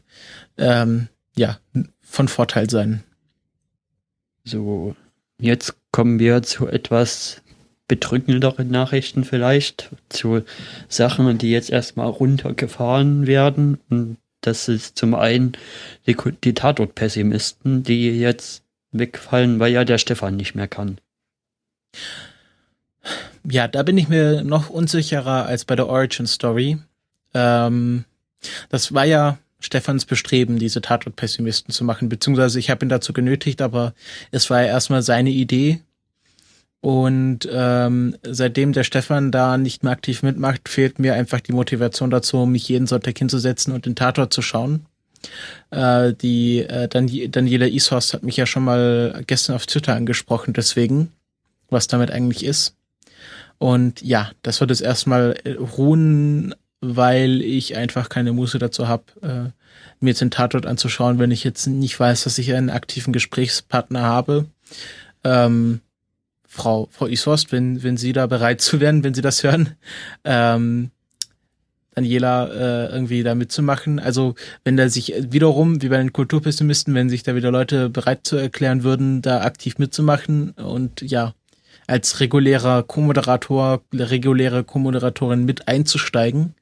ähm, 0.57 1.09
ja, 1.35 1.57
von 2.09 2.27
Vorteil 2.27 2.69
sein. 2.69 3.03
So, 4.43 4.95
jetzt 5.39 5.75
kommen 5.91 6.19
wir 6.19 6.41
zu 6.41 6.67
etwas 6.67 7.41
bedrückenderen 7.87 8.69
Nachrichten 8.69 9.23
vielleicht, 9.23 9.89
zu 10.09 10.43
Sachen, 10.87 11.37
die 11.37 11.51
jetzt 11.51 11.69
erstmal 11.69 12.07
runtergefahren 12.07 13.27
werden. 13.27 13.79
Und 13.89 14.17
das 14.41 14.67
ist 14.67 14.97
zum 14.97 15.15
einen 15.15 15.53
die, 16.07 16.15
die 16.43 16.53
Tatort-Pessimisten, 16.53 17.83
die 17.83 18.09
jetzt 18.19 18.63
wegfallen, 18.91 19.59
weil 19.59 19.71
ja 19.71 19.85
der 19.85 19.97
Stefan 19.97 20.35
nicht 20.35 20.55
mehr 20.55 20.67
kann. 20.67 20.99
Ja, 23.43 23.67
da 23.67 23.83
bin 23.83 23.97
ich 23.97 24.09
mir 24.09 24.43
noch 24.43 24.69
unsicherer 24.69 25.45
als 25.45 25.65
bei 25.65 25.75
der 25.75 25.87
Origin 25.87 26.27
Story. 26.27 26.77
Ähm, 27.33 28.05
das 28.69 28.93
war 28.93 29.05
ja 29.05 29.37
Stefans 29.59 30.05
Bestreben, 30.05 30.57
diese 30.57 30.81
Tatort-Pessimisten 30.81 31.73
zu 31.73 31.83
machen, 31.83 32.09
beziehungsweise 32.09 32.59
ich 32.59 32.69
habe 32.69 32.85
ihn 32.85 32.89
dazu 32.89 33.13
genötigt, 33.13 33.61
aber 33.61 33.93
es 34.31 34.49
war 34.49 34.61
ja 34.61 34.67
erstmal 34.67 35.01
seine 35.01 35.31
Idee. 35.31 35.81
Und 36.81 37.39
ähm, 37.51 38.15
seitdem 38.23 38.71
der 38.71 38.85
Stefan 38.85 39.31
da 39.31 39.57
nicht 39.57 39.83
mehr 39.83 39.91
aktiv 39.91 40.23
mitmacht, 40.23 40.69
fehlt 40.69 40.97
mir 40.97 41.13
einfach 41.13 41.41
die 41.41 41.51
Motivation 41.51 42.09
dazu, 42.09 42.45
mich 42.45 42.69
jeden 42.69 42.87
Sonntag 42.87 43.17
hinzusetzen 43.17 43.73
und 43.73 43.85
den 43.85 43.95
Tatort 43.95 44.31
zu 44.31 44.41
schauen. 44.41 44.85
Äh, 45.71 46.13
die 46.13 46.59
äh, 46.59 46.87
Dan 46.87 47.09
Daniela 47.31 47.67
Ishorst 47.67 48.13
hat 48.13 48.23
mich 48.23 48.37
ja 48.37 48.45
schon 48.45 48.63
mal 48.63 49.23
gestern 49.27 49.57
auf 49.57 49.65
Twitter 49.65 49.93
angesprochen, 49.93 50.53
deswegen, 50.53 51.11
was 51.69 51.87
damit 51.87 52.11
eigentlich 52.11 52.45
ist. 52.45 52.75
Und 53.57 54.01
ja, 54.01 54.31
das 54.41 54.61
wird 54.61 54.69
jetzt 54.69 54.81
erstmal 54.81 55.35
ruhen 55.77 56.55
weil 56.81 57.41
ich 57.41 57.75
einfach 57.75 58.09
keine 58.09 58.33
Muße 58.33 58.59
dazu 58.59 58.87
habe, 58.87 59.03
äh, 59.21 59.51
mir 59.99 60.09
jetzt 60.09 60.21
den 60.21 60.31
Tatort 60.31 60.65
anzuschauen, 60.65 61.19
wenn 61.19 61.31
ich 61.31 61.43
jetzt 61.43 61.67
nicht 61.67 61.99
weiß, 61.99 62.23
dass 62.23 62.37
ich 62.37 62.53
einen 62.53 62.69
aktiven 62.69 63.13
Gesprächspartner 63.13 64.03
habe. 64.03 64.45
Ähm, 65.23 65.81
Frau, 66.47 66.87
Frau 66.91 67.07
Ishorst, 67.07 67.51
wenn, 67.51 67.83
wenn 67.83 67.97
Sie 67.97 68.13
da 68.13 68.27
bereit 68.27 68.61
zu 68.61 68.79
werden, 68.79 69.03
wenn 69.03 69.13
Sie 69.13 69.21
das 69.21 69.43
hören, 69.43 69.75
ähm, 70.23 70.91
Daniela 71.99 72.47
äh, 72.47 72.91
irgendwie 72.93 73.23
da 73.23 73.35
mitzumachen. 73.35 73.99
Also 73.99 74.35
wenn 74.63 74.77
da 74.77 74.87
sich 74.89 75.13
wiederum, 75.17 75.81
wie 75.81 75.89
bei 75.89 75.97
den 75.97 76.13
Kulturpessimisten, 76.13 76.95
wenn 76.95 77.09
sich 77.09 77.23
da 77.23 77.35
wieder 77.35 77.51
Leute 77.51 77.89
bereit 77.89 78.21
zu 78.23 78.37
erklären 78.37 78.83
würden, 78.83 79.21
da 79.21 79.41
aktiv 79.41 79.77
mitzumachen 79.77 80.51
und 80.51 81.01
ja, 81.01 81.33
als 81.87 82.19
regulärer 82.19 82.83
Co-Moderator, 82.83 83.81
reguläre 83.93 84.63
Co-Moderatorin 84.63 85.43
mit 85.43 85.67
einzusteigen, 85.67 86.55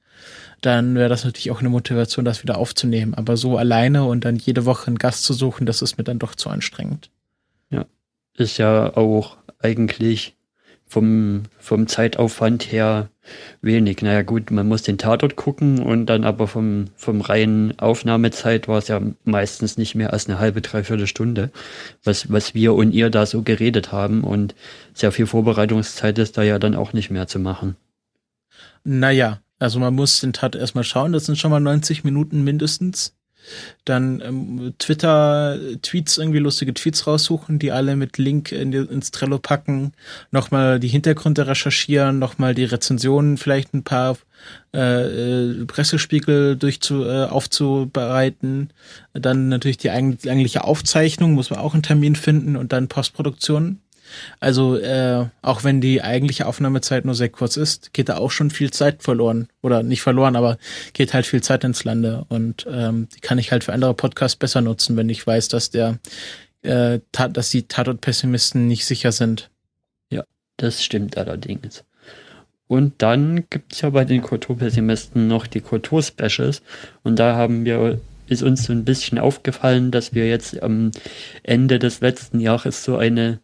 dann 0.61 0.95
wäre 0.95 1.09
das 1.09 1.23
natürlich 1.23 1.51
auch 1.51 1.59
eine 1.59 1.69
Motivation, 1.69 2.25
das 2.25 2.43
wieder 2.43 2.57
aufzunehmen. 2.57 3.13
Aber 3.13 3.37
so 3.37 3.57
alleine 3.57 4.05
und 4.05 4.25
dann 4.25 4.35
jede 4.35 4.65
Woche 4.65 4.87
einen 4.87 4.97
Gast 4.97 5.23
zu 5.23 5.33
suchen, 5.33 5.65
das 5.65 5.81
ist 5.81 5.97
mir 5.97 6.03
dann 6.03 6.19
doch 6.19 6.35
zu 6.35 6.49
anstrengend. 6.49 7.09
Ja, 7.69 7.85
ist 8.35 8.57
ja 8.57 8.95
auch 8.95 9.37
eigentlich 9.59 10.35
vom, 10.87 11.43
vom 11.59 11.87
Zeitaufwand 11.87 12.71
her 12.71 13.09
wenig. 13.61 14.01
Naja 14.01 14.21
gut, 14.21 14.51
man 14.51 14.67
muss 14.67 14.83
den 14.83 14.97
Tatort 14.97 15.35
gucken 15.35 15.79
und 15.79 16.05
dann 16.05 16.23
aber 16.23 16.47
vom, 16.47 16.85
vom 16.95 17.19
reinen 17.21 17.77
Aufnahmezeit 17.77 18.67
war 18.69 18.77
es 18.77 18.87
ja 18.87 19.01
meistens 19.25 19.77
nicht 19.77 19.95
mehr 19.95 20.13
als 20.13 20.27
eine 20.27 20.39
halbe, 20.39 20.61
dreiviertel 20.61 21.07
Stunde, 21.07 21.51
was, 22.03 22.31
was 22.31 22.55
wir 22.55 22.73
und 22.73 22.93
ihr 22.93 23.09
da 23.09 23.25
so 23.25 23.41
geredet 23.41 23.91
haben 23.91 24.23
und 24.23 24.55
sehr 24.93 25.11
viel 25.11 25.27
Vorbereitungszeit 25.27 26.17
ist 26.19 26.37
da 26.37 26.43
ja 26.43 26.57
dann 26.57 26.75
auch 26.75 26.93
nicht 26.93 27.11
mehr 27.11 27.27
zu 27.27 27.39
machen. 27.39 27.75
Naja, 28.85 29.41
also 29.59 29.79
man 29.79 29.93
muss 29.95 30.19
den 30.19 30.33
Tat 30.33 30.55
erstmal 30.55 30.83
schauen, 30.83 31.13
das 31.13 31.25
sind 31.25 31.37
schon 31.37 31.51
mal 31.51 31.59
90 31.59 32.03
Minuten 32.03 32.43
mindestens. 32.43 33.13
Dann 33.85 34.21
ähm, 34.21 34.73
Twitter, 34.77 35.57
Tweets, 35.81 36.17
irgendwie 36.17 36.39
lustige 36.39 36.73
Tweets 36.73 37.07
raussuchen, 37.07 37.59
die 37.59 37.71
alle 37.71 37.95
mit 37.95 38.17
Link 38.17 38.51
in 38.51 38.71
die, 38.71 38.79
ins 38.79 39.11
Trello 39.11 39.39
packen, 39.39 39.93
nochmal 40.31 40.79
die 40.79 40.87
Hintergründe 40.89 41.47
recherchieren, 41.47 42.19
nochmal 42.19 42.53
die 42.53 42.65
Rezensionen, 42.65 43.37
vielleicht 43.37 43.73
ein 43.73 43.83
paar 43.83 44.17
äh, 44.73 45.59
äh, 45.61 45.65
Pressespiegel 45.65 46.57
durchzu, 46.57 47.05
äh, 47.05 47.25
aufzubereiten. 47.25 48.71
Dann 49.13 49.49
natürlich 49.49 49.77
die 49.77 49.91
eigentliche 49.91 50.63
Aufzeichnung, 50.63 51.33
muss 51.33 51.49
man 51.49 51.59
auch 51.59 51.73
einen 51.73 51.83
Termin 51.83 52.15
finden 52.15 52.55
und 52.55 52.73
dann 52.73 52.89
Postproduktion. 52.89 53.79
Also 54.39 54.77
äh, 54.77 55.25
auch 55.41 55.63
wenn 55.63 55.81
die 55.81 56.01
eigentliche 56.01 56.45
Aufnahmezeit 56.45 57.05
nur 57.05 57.15
sehr 57.15 57.29
kurz 57.29 57.57
ist, 57.57 57.93
geht 57.93 58.09
da 58.09 58.17
auch 58.17 58.31
schon 58.31 58.49
viel 58.49 58.71
Zeit 58.71 59.03
verloren. 59.03 59.47
Oder 59.61 59.83
nicht 59.83 60.01
verloren, 60.01 60.35
aber 60.35 60.57
geht 60.93 61.13
halt 61.13 61.25
viel 61.25 61.41
Zeit 61.41 61.63
ins 61.63 61.83
Lande. 61.83 62.25
Und 62.29 62.65
ähm, 62.69 63.07
die 63.15 63.19
kann 63.19 63.37
ich 63.37 63.51
halt 63.51 63.63
für 63.63 63.73
andere 63.73 63.93
Podcasts 63.93 64.35
besser 64.35 64.61
nutzen, 64.61 64.97
wenn 64.97 65.09
ich 65.09 65.25
weiß, 65.25 65.47
dass 65.49 65.69
der 65.69 65.99
äh, 66.63 66.99
dass 67.11 67.49
die 67.49 67.67
Tatort-Pessimisten 67.67 68.67
nicht 68.67 68.85
sicher 68.85 69.11
sind. 69.11 69.49
Ja, 70.09 70.23
das 70.57 70.83
stimmt 70.83 71.17
allerdings. 71.17 71.83
Und 72.67 73.01
dann 73.01 73.45
gibt's 73.49 73.81
ja 73.81 73.89
bei 73.91 74.03
den 74.03 74.21
Kulturpessimisten 74.21 75.27
noch 75.27 75.47
die 75.47 75.61
Kulturspecials. 75.61 76.61
Und 77.03 77.17
da 77.17 77.35
haben 77.35 77.63
wir, 77.63 77.99
ist 78.27 78.43
uns 78.43 78.65
so 78.65 78.73
ein 78.73 78.83
bisschen 78.83 79.19
aufgefallen, 79.19 79.91
dass 79.91 80.13
wir 80.13 80.27
jetzt 80.27 80.61
am 80.61 80.91
Ende 81.43 81.79
des 81.79 82.01
letzten 82.01 82.41
Jahres 82.41 82.83
so 82.83 82.97
eine 82.97 83.39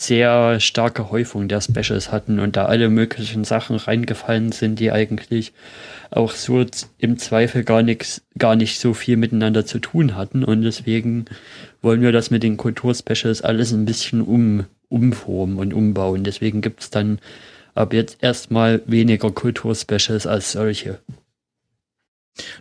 sehr 0.00 0.60
starke 0.60 1.10
Häufung 1.10 1.46
der 1.46 1.60
Specials 1.60 2.10
hatten 2.10 2.40
und 2.40 2.56
da 2.56 2.64
alle 2.64 2.88
möglichen 2.88 3.44
Sachen 3.44 3.76
reingefallen 3.76 4.50
sind, 4.50 4.80
die 4.80 4.90
eigentlich 4.90 5.52
auch 6.10 6.32
so 6.32 6.64
im 6.96 7.18
Zweifel 7.18 7.64
gar 7.64 7.82
nichts, 7.82 8.22
gar 8.38 8.56
nicht 8.56 8.80
so 8.80 8.94
viel 8.94 9.18
miteinander 9.18 9.66
zu 9.66 9.78
tun 9.78 10.16
hatten. 10.16 10.42
Und 10.42 10.62
deswegen 10.62 11.26
wollen 11.82 12.00
wir 12.00 12.12
das 12.12 12.30
mit 12.30 12.42
den 12.42 12.56
Kulturspecials 12.56 13.42
alles 13.42 13.72
ein 13.72 13.84
bisschen 13.84 14.22
um, 14.22 14.64
umformen 14.88 15.58
und 15.58 15.74
umbauen. 15.74 16.24
Deswegen 16.24 16.62
gibt's 16.62 16.88
dann 16.88 17.18
ab 17.74 17.92
jetzt 17.92 18.22
erstmal 18.22 18.80
weniger 18.86 19.30
Kulturspecials 19.30 20.26
als 20.26 20.52
solche. 20.52 20.98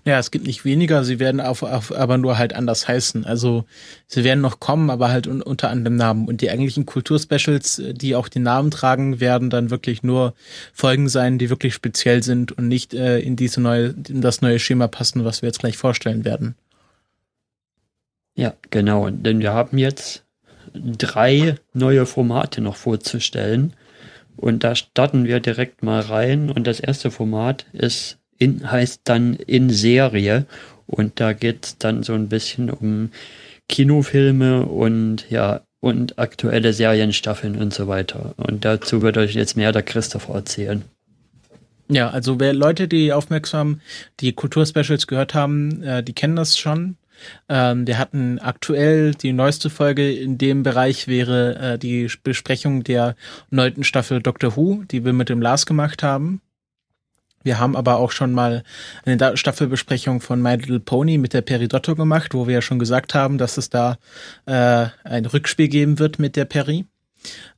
Ja, 0.04 0.20
es 0.20 0.32
gibt 0.32 0.48
nicht 0.48 0.66
weniger, 0.66 1.04
sie 1.04 1.20
werden 1.20 1.40
auf, 1.40 1.64
auf, 1.64 1.96
aber 1.96 2.18
nur 2.18 2.38
halt 2.38 2.54
anders 2.54 2.88
heißen. 2.88 3.26
Also 3.26 3.66
sie 4.08 4.24
werden 4.24 4.42
noch 4.42 4.60
kommen, 4.60 4.90
aber 4.90 5.10
halt 5.10 5.28
un, 5.28 5.42
unter 5.42 5.70
anderem 5.70 5.96
Namen. 5.96 6.28
Und 6.28 6.42
die 6.42 6.50
eigentlichen 6.50 6.86
Kulturspecials, 6.86 7.82
die 7.92 8.16
auch 8.16 8.28
den 8.28 8.44
Namen 8.44 8.72
tragen, 8.72 9.20
werden 9.20 9.50
dann 9.50 9.70
wirklich 9.70 10.04
nur 10.04 10.34
Folgen 10.74 11.08
sein, 11.08 11.38
die 11.38 11.50
wirklich 11.50 11.74
speziell 11.74 12.24
sind 12.24 12.52
und 12.52 12.68
nicht 12.68 12.94
äh, 12.94 13.20
in 13.20 13.36
diese 13.36 13.62
neue, 13.62 13.94
in 14.08 14.22
das 14.22 14.42
neue 14.42 14.60
Schema 14.60 14.88
passen, 14.88 15.24
was 15.24 15.42
wir 15.42 15.48
jetzt 15.48 15.60
gleich 15.60 15.78
vorstellen 15.78 16.26
werden. 16.26 16.56
Ja, 18.36 18.54
genau. 18.70 19.10
Denn 19.10 19.40
wir 19.40 19.54
haben 19.54 19.78
jetzt 19.78 20.24
drei 20.74 21.56
neue 21.74 22.06
Formate 22.06 22.62
noch 22.62 22.76
vorzustellen. 22.76 23.74
Und 24.36 24.64
da 24.64 24.76
starten 24.76 25.26
wir 25.26 25.42
direkt 25.42 25.84
mal 25.84 26.00
rein. 26.00 26.50
Und 26.50 26.66
das 26.66 26.80
erste 26.80 27.12
Format 27.12 27.66
ist 27.74 28.18
in, 28.40 28.72
heißt 28.72 29.02
dann 29.04 29.36
in 29.36 29.70
Serie. 29.70 30.46
Und 30.88 31.20
da 31.20 31.34
geht 31.34 31.66
es 31.66 31.78
dann 31.78 32.02
so 32.02 32.14
ein 32.14 32.30
bisschen 32.30 32.72
um 32.72 33.12
Kinofilme 33.68 34.66
und 34.66 35.30
ja, 35.30 35.62
und 35.82 36.18
aktuelle 36.20 36.74
Serienstaffeln 36.74 37.56
und 37.56 37.74
so 37.74 37.88
weiter. 37.88 38.34
Und 38.38 38.66
dazu 38.66 39.02
wird 39.02 39.18
euch 39.18 39.34
jetzt 39.36 39.56
mehr 39.56 39.72
der 39.72 39.84
Christopher 39.84 40.34
erzählen. 40.34 40.84
Ja, 41.88 42.10
also 42.10 42.40
wer 42.40 42.54
Leute, 42.54 42.88
die 42.88 43.14
aufmerksam 43.14 43.82
die 44.20 44.34
Kulturspecials 44.34 45.08
gehört 45.08 45.34
haben, 45.34 45.82
äh, 45.84 46.04
die 46.04 46.14
kennen 46.14 46.36
das 46.36 46.58
schon. 46.58 46.98
Ähm, 47.50 47.88
wir 47.88 47.98
hatten 47.98 48.40
aktuell 48.40 49.14
die 49.14 49.34
neueste 49.34 49.70
Folge 49.70 50.12
in 50.12 50.38
dem 50.38 50.64
Bereich 50.64 51.08
wäre 51.08 51.56
äh, 51.56 51.80
die 51.80 52.10
Besprechung 52.24 52.84
der 52.84 53.16
neunten 53.50 53.84
Staffel 53.84 54.22
Doctor 54.22 54.56
Who, 54.56 54.84
die 54.90 55.04
wir 55.04 55.14
mit 55.14 55.30
dem 55.30 55.42
Lars 55.42 55.66
gemacht 55.66 56.04
haben. 56.04 56.42
Wir 57.44 57.60
haben 57.60 57.76
aber 57.76 57.98
auch 57.98 58.12
schon 58.12 58.34
mal 58.34 58.64
eine 59.06 59.38
Staffelbesprechung 59.38 60.22
von 60.22 60.42
My 60.42 60.56
Little 60.56 60.80
Pony 60.80 61.18
mit 61.18 61.34
der 61.34 61.42
Peridotto 61.42 61.96
gemacht, 61.96 62.34
wo 62.34 62.48
wir 62.48 62.56
ja 62.56 62.62
schon 62.62 62.80
gesagt 62.80 63.14
haben, 63.14 63.38
dass 63.38 63.58
es 63.58 63.70
da 63.70 63.98
äh, 64.46 64.88
ein 65.04 65.26
Rückspiel 65.26 65.68
geben 65.68 66.00
wird 66.00 66.20
mit 66.20 66.36
der 66.36 66.46
Peri. 66.46 66.86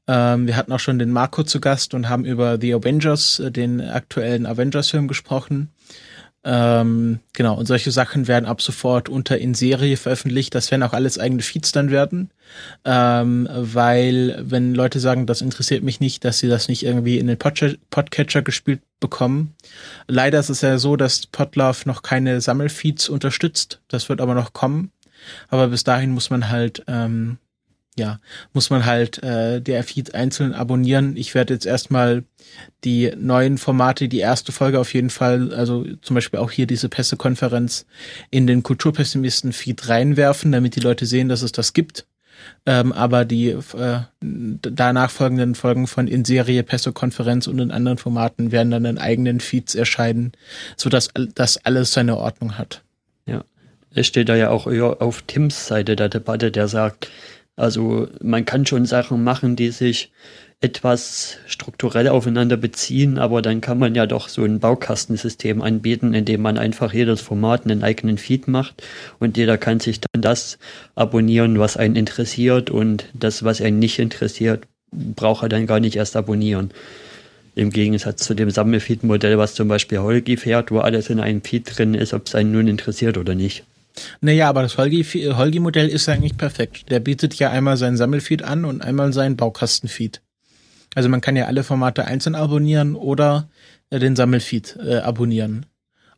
Ähm, 0.07 0.47
wir 0.47 0.55
hatten 0.55 0.71
auch 0.71 0.79
schon 0.79 0.99
den 0.99 1.11
Marco 1.11 1.43
zu 1.43 1.59
Gast 1.59 1.93
und 1.93 2.09
haben 2.09 2.25
über 2.25 2.59
The 2.59 2.73
Avengers, 2.73 3.39
äh, 3.39 3.51
den 3.51 3.81
aktuellen 3.81 4.45
Avengers-Film 4.45 5.07
gesprochen. 5.07 5.69
Ähm, 6.43 7.19
genau, 7.33 7.55
und 7.55 7.67
solche 7.67 7.91
Sachen 7.91 8.27
werden 8.27 8.45
ab 8.45 8.61
sofort 8.61 9.09
unter 9.09 9.37
in 9.37 9.53
Serie 9.53 9.95
veröffentlicht. 9.95 10.55
Das 10.55 10.71
werden 10.71 10.81
auch 10.83 10.93
alles 10.93 11.19
eigene 11.19 11.43
Feeds 11.43 11.71
dann 11.71 11.91
werden. 11.91 12.31
Ähm, 12.83 13.47
weil, 13.51 14.41
wenn 14.41 14.73
Leute 14.73 14.99
sagen, 14.99 15.27
das 15.27 15.41
interessiert 15.41 15.83
mich 15.83 15.99
nicht, 15.99 16.25
dass 16.25 16.39
sie 16.39 16.47
das 16.47 16.67
nicht 16.67 16.83
irgendwie 16.83 17.19
in 17.19 17.27
den 17.27 17.37
Podcatcher 17.37 18.41
gespielt 18.41 18.81
bekommen. 18.99 19.55
Leider 20.07 20.39
ist 20.39 20.49
es 20.49 20.61
ja 20.61 20.77
so, 20.79 20.95
dass 20.95 21.27
Podlove 21.27 21.87
noch 21.87 22.01
keine 22.01 22.41
Sammelfeeds 22.41 23.09
unterstützt. 23.09 23.81
Das 23.87 24.09
wird 24.09 24.19
aber 24.19 24.33
noch 24.33 24.53
kommen. 24.53 24.91
Aber 25.49 25.67
bis 25.67 25.83
dahin 25.83 26.11
muss 26.11 26.31
man 26.31 26.49
halt 26.49 26.83
ähm, 26.87 27.37
ja, 28.01 28.19
muss 28.51 28.71
man 28.71 28.85
halt 28.85 29.21
äh, 29.23 29.61
der 29.61 29.83
Feed 29.83 30.15
einzeln 30.15 30.53
abonnieren. 30.53 31.15
Ich 31.15 31.35
werde 31.35 31.53
jetzt 31.53 31.67
erstmal 31.67 32.23
die 32.83 33.11
neuen 33.15 33.59
Formate, 33.59 34.09
die 34.09 34.19
erste 34.19 34.51
Folge 34.51 34.79
auf 34.79 34.93
jeden 34.93 35.11
Fall, 35.11 35.53
also 35.53 35.85
zum 36.01 36.15
Beispiel 36.15 36.39
auch 36.39 36.49
hier 36.49 36.65
diese 36.65 36.89
Pressekonferenz 36.89 37.85
in 38.31 38.47
den 38.47 38.63
Kulturpessimisten-Feed 38.63 39.87
reinwerfen, 39.87 40.51
damit 40.51 40.75
die 40.75 40.81
Leute 40.81 41.05
sehen, 41.05 41.29
dass 41.29 41.43
es 41.43 41.51
das 41.51 41.73
gibt. 41.73 42.05
Ähm, 42.65 42.91
aber 42.91 43.23
die 43.23 43.49
äh, 43.49 43.99
danach 44.19 45.11
folgenden 45.11 45.53
Folgen 45.53 45.85
von 45.85 46.07
in 46.07 46.25
Serie, 46.25 46.63
Pressekonferenz 46.63 47.45
und 47.45 47.59
in 47.59 47.69
anderen 47.69 47.99
Formaten 47.99 48.51
werden 48.51 48.71
dann 48.71 48.85
in 48.85 48.97
eigenen 48.97 49.39
Feeds 49.39 49.75
erscheinen, 49.75 50.31
so 50.75 50.89
dass 50.89 51.09
das 51.35 51.63
alles 51.63 51.91
seine 51.91 52.17
Ordnung 52.17 52.57
hat. 52.57 52.81
Ja, 53.27 53.43
es 53.93 54.07
steht 54.07 54.29
da 54.29 54.35
ja 54.35 54.49
auch 54.49 54.65
auf 54.67 55.21
Tims 55.23 55.67
Seite 55.67 55.95
der 55.95 56.09
Debatte, 56.09 56.51
der 56.51 56.67
sagt, 56.67 57.09
also 57.61 58.07
man 58.21 58.43
kann 58.43 58.65
schon 58.65 58.85
Sachen 58.85 59.23
machen, 59.23 59.55
die 59.55 59.69
sich 59.69 60.11
etwas 60.61 61.37
strukturell 61.45 62.07
aufeinander 62.07 62.57
beziehen, 62.57 63.19
aber 63.19 63.41
dann 63.41 63.61
kann 63.61 63.77
man 63.77 63.93
ja 63.93 64.07
doch 64.07 64.29
so 64.29 64.43
ein 64.43 64.59
Baukastensystem 64.59 65.61
anbieten, 65.61 66.13
in 66.13 66.25
dem 66.25 66.41
man 66.41 66.57
einfach 66.57 66.91
jedes 66.91 67.21
Format 67.21 67.65
einen 67.65 67.83
eigenen 67.83 68.17
Feed 68.17 68.47
macht 68.47 68.83
und 69.19 69.37
jeder 69.37 69.57
kann 69.57 69.79
sich 69.79 70.01
dann 70.01 70.21
das 70.21 70.57
abonnieren, 70.95 71.59
was 71.59 71.77
einen 71.77 71.95
interessiert 71.95 72.71
und 72.71 73.05
das, 73.13 73.43
was 73.43 73.61
einen 73.61 73.79
nicht 73.79 73.99
interessiert, 73.99 74.67
braucht 74.91 75.43
er 75.43 75.49
dann 75.49 75.67
gar 75.67 75.79
nicht 75.79 75.95
erst 75.95 76.15
abonnieren. 76.15 76.71
Im 77.53 77.69
Gegensatz 77.69 78.23
zu 78.23 78.33
dem 78.33 78.49
Sammelfeed-Modell, 78.49 79.37
was 79.37 79.55
zum 79.55 79.67
Beispiel 79.67 79.99
Holgi 79.99 80.37
fährt, 80.37 80.71
wo 80.71 80.79
alles 80.79 81.09
in 81.09 81.19
einem 81.19 81.43
Feed 81.43 81.77
drin 81.77 81.93
ist, 81.93 82.13
ob 82.13 82.27
es 82.27 82.33
einen 82.33 82.51
nun 82.51 82.67
interessiert 82.67 83.17
oder 83.17 83.35
nicht. 83.35 83.65
Naja, 84.21 84.49
aber 84.49 84.61
das 84.61 84.77
Holgi-Modell 84.77 85.87
ist 85.89 86.07
eigentlich 86.09 86.37
perfekt. 86.37 86.89
Der 86.89 86.99
bietet 86.99 87.35
ja 87.35 87.49
einmal 87.51 87.77
sein 87.77 87.97
Sammelfeed 87.97 88.43
an 88.43 88.65
und 88.65 88.81
einmal 88.81 89.13
seinen 89.13 89.35
Baukastenfeed. 89.35 90.21
Also 90.95 91.09
man 91.09 91.21
kann 91.21 91.35
ja 91.35 91.45
alle 91.45 91.63
Formate 91.63 92.05
einzeln 92.05 92.35
abonnieren 92.35 92.95
oder 92.95 93.49
äh, 93.89 93.99
den 93.99 94.15
Sammelfeed 94.15 94.77
äh, 94.83 94.97
abonnieren. 94.97 95.65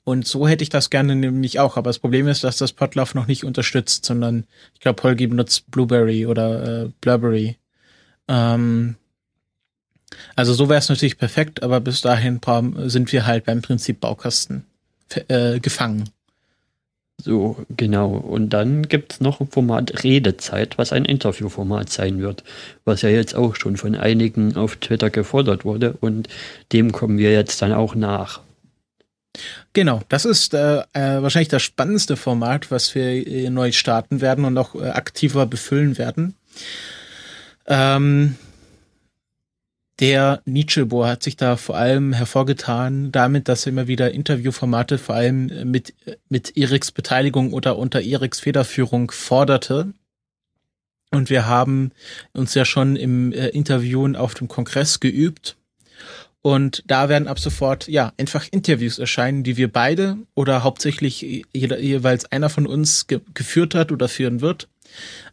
Und 0.03 0.27
so 0.27 0.47
hätte 0.47 0.63
ich 0.63 0.69
das 0.69 0.89
gerne 0.89 1.15
nämlich 1.15 1.59
auch. 1.59 1.77
Aber 1.77 1.89
das 1.89 1.99
Problem 1.99 2.27
ist, 2.27 2.43
dass 2.43 2.57
das 2.57 2.73
Potlauf 2.73 3.15
noch 3.15 3.27
nicht 3.27 3.43
unterstützt, 3.43 4.05
sondern 4.05 4.45
ich 4.73 4.79
glaube, 4.79 5.01
Holgi 5.03 5.27
benutzt 5.27 5.69
Blueberry 5.71 6.25
oder 6.25 6.83
äh, 6.83 6.89
Blurberry. 7.01 7.57
Ähm, 8.27 8.95
also 10.35 10.53
so 10.53 10.69
wäre 10.69 10.79
es 10.79 10.89
natürlich 10.89 11.17
perfekt, 11.17 11.63
aber 11.63 11.79
bis 11.79 12.01
dahin 12.01 12.39
sind 12.85 13.11
wir 13.11 13.25
halt 13.25 13.45
beim 13.45 13.61
Prinzip 13.61 13.99
Baukasten 13.99 14.65
äh, 15.27 15.59
gefangen. 15.59 16.09
So, 17.21 17.57
genau. 17.75 18.09
Und 18.09 18.49
dann 18.49 18.83
gibt 18.87 19.13
es 19.13 19.21
noch 19.21 19.39
ein 19.39 19.47
Format 19.47 20.03
Redezeit, 20.03 20.77
was 20.77 20.91
ein 20.91 21.05
Interviewformat 21.05 21.89
sein 21.89 22.19
wird, 22.19 22.43
was 22.85 23.01
ja 23.01 23.09
jetzt 23.09 23.35
auch 23.35 23.55
schon 23.55 23.77
von 23.77 23.95
einigen 23.95 24.55
auf 24.57 24.75
Twitter 24.77 25.09
gefordert 25.09 25.63
wurde 25.63 25.93
und 26.01 26.27
dem 26.73 26.91
kommen 26.91 27.17
wir 27.17 27.31
jetzt 27.31 27.61
dann 27.61 27.71
auch 27.71 27.95
nach. 27.95 28.41
Genau, 29.73 30.01
das 30.09 30.25
ist 30.25 30.53
äh, 30.53 30.81
äh, 30.93 31.21
wahrscheinlich 31.21 31.49
das 31.49 31.63
spannendste 31.63 32.17
Format, 32.17 32.69
was 32.69 32.93
wir 32.93 33.25
äh, 33.25 33.49
neu 33.49 33.71
starten 33.71 34.21
werden 34.21 34.45
und 34.45 34.57
auch 34.57 34.75
äh, 34.75 34.89
aktiver 34.89 35.45
befüllen 35.45 35.97
werden. 35.97 36.35
Ähm, 37.65 38.35
der 39.99 40.41
Nietzsche-Bohr 40.45 41.07
hat 41.07 41.23
sich 41.23 41.37
da 41.37 41.55
vor 41.55 41.77
allem 41.77 42.13
hervorgetan 42.13 43.11
damit, 43.11 43.47
dass 43.47 43.65
er 43.65 43.71
immer 43.71 43.87
wieder 43.87 44.11
Interviewformate 44.11 44.97
vor 44.97 45.15
allem 45.15 45.69
mit, 45.69 45.93
mit 46.29 46.57
Eriks 46.57 46.91
Beteiligung 46.91 47.53
oder 47.53 47.77
unter 47.77 48.01
Eriks 48.01 48.39
Federführung 48.39 49.11
forderte. 49.11 49.93
Und 51.11 51.29
wir 51.29 51.45
haben 51.45 51.91
uns 52.33 52.55
ja 52.55 52.65
schon 52.65 52.95
im 52.95 53.31
äh, 53.33 53.49
Interviewen 53.49 54.15
auf 54.15 54.33
dem 54.33 54.47
Kongress 54.47 54.99
geübt. 54.99 55.57
Und 56.43 56.83
da 56.87 57.07
werden 57.07 57.29
ab 57.29 57.39
sofort, 57.39 57.87
ja, 57.87 58.11
einfach 58.17 58.45
Interviews 58.51 58.99
erscheinen, 58.99 59.43
die 59.43 59.55
wir 59.55 59.71
beide 59.71 60.17
oder 60.35 60.61
hauptsächlich 60.61 61.45
jeder, 61.53 61.79
jeweils 61.79 62.25
einer 62.33 62.49
von 62.49 62.67
uns 62.67 63.07
ge 63.07 63.21
geführt 63.33 63.73
hat 63.75 63.93
oder 63.93 64.09
führen 64.09 64.41
wird. 64.41 64.67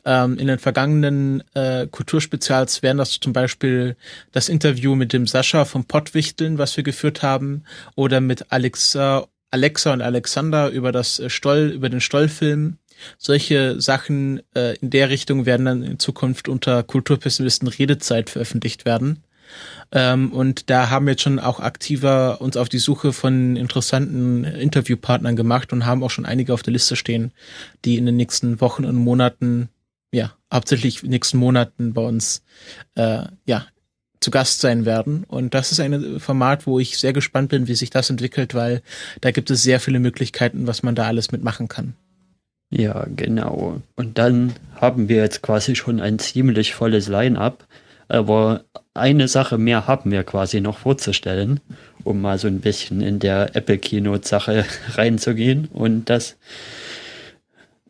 Ähm, 0.04 0.38
in 0.38 0.46
den 0.46 0.60
vergangenen 0.60 1.42
äh, 1.54 1.88
Kulturspezials 1.88 2.84
wären 2.84 2.98
das 2.98 3.18
zum 3.18 3.32
Beispiel 3.32 3.96
das 4.30 4.48
Interview 4.48 4.94
mit 4.94 5.12
dem 5.12 5.26
Sascha 5.26 5.64
vom 5.64 5.84
Pottwichteln, 5.84 6.58
was 6.58 6.76
wir 6.76 6.84
geführt 6.84 7.24
haben, 7.24 7.64
oder 7.96 8.20
mit 8.20 8.52
Alexa, 8.52 9.26
Alexa 9.50 9.92
und 9.92 10.02
Alexander 10.02 10.68
über 10.70 10.92
das 10.92 11.18
äh, 11.18 11.28
Stoll, 11.28 11.72
über 11.74 11.88
den 11.88 12.00
Stollfilm. 12.00 12.78
Solche 13.18 13.80
Sachen 13.80 14.42
äh, 14.54 14.76
in 14.76 14.90
der 14.90 15.10
Richtung 15.10 15.44
werden 15.44 15.66
dann 15.66 15.82
in 15.82 15.98
Zukunft 15.98 16.48
unter 16.48 16.84
Kulturpessimisten 16.84 17.66
Redezeit 17.66 18.30
veröffentlicht 18.30 18.84
werden. 18.84 19.24
Ähm, 19.92 20.32
und 20.32 20.70
da 20.70 20.90
haben 20.90 21.06
wir 21.06 21.12
jetzt 21.12 21.22
schon 21.22 21.38
auch 21.38 21.60
aktiver 21.60 22.40
uns 22.40 22.56
auf 22.56 22.68
die 22.68 22.78
Suche 22.78 23.12
von 23.12 23.56
interessanten 23.56 24.44
Interviewpartnern 24.44 25.36
gemacht 25.36 25.72
und 25.72 25.86
haben 25.86 26.02
auch 26.02 26.10
schon 26.10 26.26
einige 26.26 26.54
auf 26.54 26.62
der 26.62 26.72
Liste 26.72 26.96
stehen, 26.96 27.32
die 27.84 27.96
in 27.96 28.06
den 28.06 28.16
nächsten 28.16 28.60
Wochen 28.60 28.84
und 28.84 28.96
Monaten, 28.96 29.68
ja, 30.12 30.32
hauptsächlich 30.52 31.02
nächsten 31.02 31.38
Monaten 31.38 31.92
bei 31.92 32.02
uns, 32.02 32.42
äh, 32.94 33.24
ja, 33.46 33.66
zu 34.20 34.30
Gast 34.30 34.60
sein 34.60 34.84
werden. 34.84 35.24
Und 35.24 35.54
das 35.54 35.72
ist 35.72 35.80
ein 35.80 36.20
Format, 36.20 36.66
wo 36.66 36.78
ich 36.78 36.98
sehr 36.98 37.12
gespannt 37.12 37.48
bin, 37.48 37.68
wie 37.68 37.74
sich 37.74 37.90
das 37.90 38.10
entwickelt, 38.10 38.54
weil 38.54 38.82
da 39.20 39.30
gibt 39.30 39.50
es 39.50 39.62
sehr 39.62 39.80
viele 39.80 39.98
Möglichkeiten, 39.98 40.66
was 40.66 40.82
man 40.82 40.94
da 40.94 41.06
alles 41.06 41.32
mitmachen 41.32 41.68
kann. 41.68 41.94
Ja, 42.70 43.06
genau. 43.16 43.82
Und 43.96 44.18
dann 44.18 44.52
haben 44.76 45.08
wir 45.08 45.16
jetzt 45.16 45.42
quasi 45.42 45.74
schon 45.74 46.00
ein 46.00 46.18
ziemlich 46.18 46.74
volles 46.74 47.08
Line-up. 47.08 47.66
Aber 48.08 48.64
eine 48.94 49.28
Sache 49.28 49.58
mehr 49.58 49.86
haben 49.86 50.10
wir 50.10 50.24
quasi 50.24 50.60
noch 50.60 50.78
vorzustellen, 50.78 51.60
um 52.04 52.20
mal 52.20 52.38
so 52.38 52.48
ein 52.48 52.60
bisschen 52.60 53.00
in 53.00 53.18
der 53.18 53.54
Apple 53.54 53.78
Keynote 53.78 54.26
Sache 54.26 54.64
reinzugehen. 54.94 55.68
Und 55.72 56.10
das, 56.10 56.36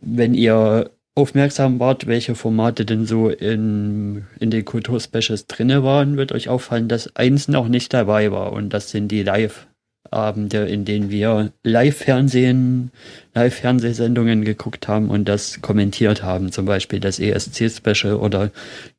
wenn 0.00 0.34
ihr 0.34 0.90
aufmerksam 1.14 1.80
wart, 1.80 2.06
welche 2.06 2.34
Formate 2.34 2.84
denn 2.84 3.06
so 3.06 3.28
in, 3.28 4.26
in 4.38 4.50
den 4.50 4.64
Kulturspecials 4.64 5.46
drinne 5.46 5.82
waren, 5.82 6.16
wird 6.16 6.32
euch 6.32 6.48
auffallen, 6.48 6.88
dass 6.88 7.14
eins 7.16 7.48
noch 7.48 7.68
nicht 7.68 7.92
dabei 7.92 8.30
war. 8.30 8.52
Und 8.52 8.70
das 8.70 8.90
sind 8.90 9.08
die 9.08 9.22
Live- 9.22 9.66
Abende, 10.10 10.66
in 10.66 10.84
denen 10.84 11.10
wir 11.10 11.52
Live-Fernsehen, 11.62 12.90
Live-Fernsehsendungen 13.34 14.44
geguckt 14.44 14.88
haben 14.88 15.10
und 15.10 15.26
das 15.26 15.60
kommentiert 15.60 16.22
haben, 16.22 16.50
zum 16.52 16.66
Beispiel 16.66 17.00
das 17.00 17.18
ESC-Special 17.20 18.14
oder 18.14 18.50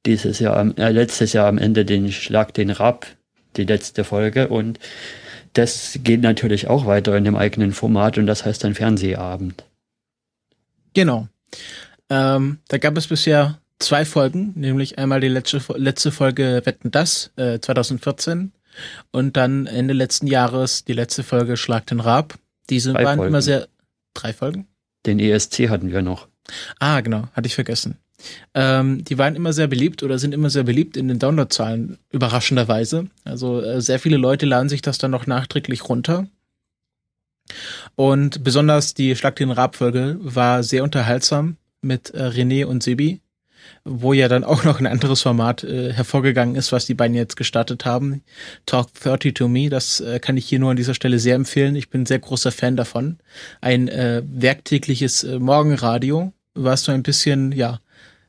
dieses 0.05 0.39
Jahr, 0.39 0.77
äh, 0.77 0.91
letztes 0.91 1.33
Jahr 1.33 1.47
am 1.47 1.57
Ende 1.57 1.85
den 1.85 2.11
Schlag 2.11 2.53
den 2.53 2.69
Rab, 2.69 3.07
die 3.57 3.65
letzte 3.65 4.03
Folge 4.03 4.47
und 4.47 4.79
das 5.53 5.99
geht 6.03 6.21
natürlich 6.21 6.67
auch 6.67 6.85
weiter 6.85 7.17
in 7.17 7.25
dem 7.25 7.35
eigenen 7.35 7.73
Format 7.73 8.17
und 8.17 8.25
das 8.25 8.45
heißt 8.45 8.63
dann 8.63 8.75
Fernsehabend. 8.75 9.65
Genau. 10.93 11.27
Ähm, 12.09 12.59
da 12.69 12.77
gab 12.77 12.95
es 12.97 13.07
bisher 13.07 13.59
zwei 13.79 14.05
Folgen, 14.05 14.53
nämlich 14.55 14.97
einmal 14.97 15.19
die 15.19 15.27
letzte, 15.27 15.61
letzte 15.75 16.11
Folge 16.11 16.61
Wetten 16.63 16.91
das, 16.91 17.31
äh, 17.35 17.59
2014 17.59 18.53
und 19.11 19.37
dann 19.37 19.67
Ende 19.67 19.93
letzten 19.93 20.27
Jahres 20.27 20.85
die 20.85 20.93
letzte 20.93 21.23
Folge 21.23 21.57
Schlag 21.57 21.85
den 21.87 21.99
Rab. 21.99 22.35
Diese 22.69 22.93
drei 22.93 23.03
waren 23.03 23.17
Folgen. 23.17 23.29
immer 23.29 23.41
sehr. 23.41 23.67
Drei 24.13 24.33
Folgen? 24.33 24.67
Den 25.05 25.19
ESC 25.19 25.69
hatten 25.69 25.91
wir 25.91 26.01
noch. 26.01 26.27
Ah, 26.79 27.01
genau, 27.01 27.27
hatte 27.33 27.47
ich 27.47 27.55
vergessen. 27.55 27.97
Ähm, 28.53 29.03
die 29.03 29.17
waren 29.17 29.35
immer 29.35 29.53
sehr 29.53 29.67
beliebt 29.67 30.03
oder 30.03 30.19
sind 30.19 30.33
immer 30.33 30.49
sehr 30.49 30.63
beliebt 30.63 30.97
in 30.97 31.07
den 31.07 31.17
Downloadzahlen, 31.17 31.97
überraschenderweise. 32.11 33.07
Also 33.23 33.61
äh, 33.61 33.81
sehr 33.81 33.99
viele 33.99 34.17
Leute 34.17 34.45
laden 34.45 34.69
sich 34.69 34.81
das 34.81 34.97
dann 34.97 35.11
noch 35.11 35.25
nachträglich 35.25 35.87
runter. 35.89 36.27
Und 37.95 38.43
besonders 38.43 38.93
die 38.93 39.15
Schlag 39.15 39.35
den 39.37 39.51
Rab-Folge 39.51 40.17
war 40.19 40.63
sehr 40.63 40.83
unterhaltsam 40.83 41.57
mit 41.81 42.11
äh, 42.11 42.23
René 42.23 42.65
und 42.65 42.83
Sebi 42.83 43.20
wo 43.83 44.13
ja 44.13 44.27
dann 44.27 44.43
auch 44.43 44.63
noch 44.63 44.79
ein 44.79 44.87
anderes 44.87 45.21
Format 45.21 45.63
äh, 45.63 45.93
hervorgegangen 45.93 46.55
ist, 46.55 46.71
was 46.71 46.85
die 46.85 46.93
beiden 46.93 47.15
jetzt 47.15 47.35
gestartet 47.35 47.85
haben. 47.85 48.23
Talk 48.65 48.93
30 48.93 49.33
to 49.33 49.47
Me, 49.47 49.69
das 49.69 49.99
äh, 49.99 50.19
kann 50.19 50.37
ich 50.37 50.45
hier 50.45 50.59
nur 50.59 50.71
an 50.71 50.77
dieser 50.77 50.93
Stelle 50.93 51.19
sehr 51.19 51.35
empfehlen. 51.35 51.75
Ich 51.75 51.89
bin 51.89 52.01
ein 52.01 52.05
sehr 52.05 52.19
großer 52.19 52.51
Fan 52.51 52.75
davon. 52.75 53.17
Ein 53.61 53.87
äh, 53.87 54.21
werktägliches 54.25 55.23
äh, 55.23 55.39
Morgenradio, 55.39 56.33
was 56.53 56.83
so 56.83 56.91
ein 56.91 57.03
bisschen, 57.03 57.51
ja, 57.51 57.79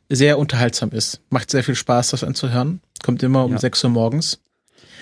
sehr 0.09 0.38
unterhaltsam 0.38 0.90
ist. 0.90 1.20
Macht 1.31 1.50
sehr 1.50 1.64
viel 1.64 1.74
Spaß, 1.74 2.11
das 2.11 2.24
anzuhören. 2.24 2.81
Kommt 3.02 3.22
immer 3.22 3.44
um 3.44 3.52
ja. 3.52 3.59
6 3.59 3.85
Uhr 3.85 3.90
morgens. 3.90 4.40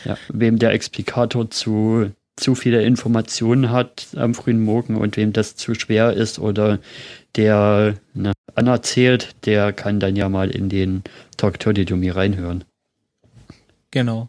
Ja, 0.04 0.16
wem 0.28 0.58
der 0.58 0.70
Explikator 0.70 1.50
zu 1.50 2.12
zu 2.40 2.54
viele 2.54 2.82
Informationen 2.82 3.70
hat 3.70 4.08
am 4.16 4.34
frühen 4.34 4.62
Morgen 4.64 4.96
und 4.96 5.16
wem 5.16 5.32
das 5.32 5.56
zu 5.56 5.74
schwer 5.74 6.12
ist 6.12 6.38
oder 6.38 6.78
der 7.36 7.96
ne, 8.14 8.32
anerzählt, 8.54 9.34
der 9.44 9.72
kann 9.72 10.00
dann 10.00 10.16
ja 10.16 10.28
mal 10.28 10.50
in 10.50 10.68
den 10.68 11.02
Talk 11.36 11.60
to 11.60 11.72
Me 11.96 12.14
reinhören. 12.14 12.64
Genau. 13.90 14.28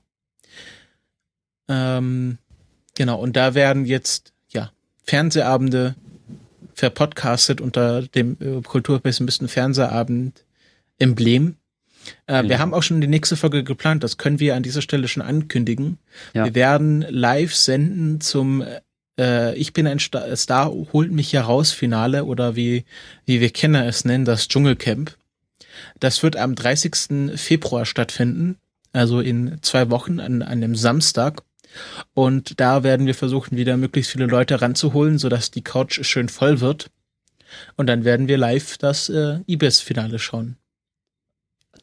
Ähm, 1.68 2.38
genau, 2.96 3.20
und 3.20 3.36
da 3.36 3.56
werden 3.56 3.86
jetzt, 3.86 4.34
ja, 4.50 4.72
Fernsehabende 5.04 5.96
verpodcastet 6.74 7.62
unter 7.62 8.02
dem 8.02 8.38
äh, 8.40 8.62
Kulturpessimisten 8.62 9.48
Fernsehabend 9.48 10.46
Emblem. 11.00 11.56
Äh, 12.28 12.36
ja. 12.36 12.50
Wir 12.50 12.60
haben 12.60 12.74
auch 12.74 12.84
schon 12.84 13.02
die 13.02 13.08
nächste 13.08 13.36
Folge 13.36 13.64
geplant, 13.64 14.04
das 14.04 14.18
können 14.18 14.40
wir 14.40 14.56
an 14.56 14.64
dieser 14.64 14.82
Stelle 14.82 15.08
schon 15.08 15.24
ankündigen. 15.24 15.98
Ja. 16.34 16.46
Wir 16.46 16.56
werden 16.56 17.06
live 17.10 17.56
senden 17.56 18.22
zum 18.22 18.64
äh, 19.20 19.56
Ich 19.56 19.74
bin 19.74 19.88
ein 19.88 20.00
Star, 20.00 20.36
Star, 20.36 20.72
holt 20.72 21.12
mich 21.12 21.34
heraus 21.34 21.72
Finale 21.72 22.26
oder 22.26 22.56
wie, 22.56 22.86
wie 23.26 23.42
wir 23.42 23.50
Kenner 23.50 23.86
es 23.86 24.06
nennen, 24.06 24.26
das 24.26 24.48
Dschungelcamp. 24.48 25.16
Das 26.00 26.24
wird 26.24 26.36
am 26.36 26.56
30. 26.56 27.38
Februar 27.40 27.86
stattfinden, 27.86 28.58
also 28.94 29.20
in 29.20 29.60
zwei 29.62 29.90
Wochen 29.90 30.20
an, 30.20 30.42
an 30.42 30.64
einem 30.64 30.76
Samstag. 30.76 31.44
Und 32.14 32.60
da 32.60 32.84
werden 32.84 33.06
wir 33.06 33.16
versuchen, 33.16 33.58
wieder 33.58 33.78
möglichst 33.78 34.12
viele 34.12 34.26
Leute 34.26 34.62
ranzuholen, 34.62 35.18
sodass 35.18 35.52
die 35.52 35.64
Couch 35.64 36.04
schön 36.04 36.28
voll 36.28 36.60
wird. 36.60 36.92
Und 37.76 37.88
dann 37.88 38.04
werden 38.04 38.28
wir 38.28 38.38
live 38.38 38.78
das 38.78 39.10
äh, 39.10 39.40
IBES-Finale 39.48 40.20
schauen. 40.20 40.58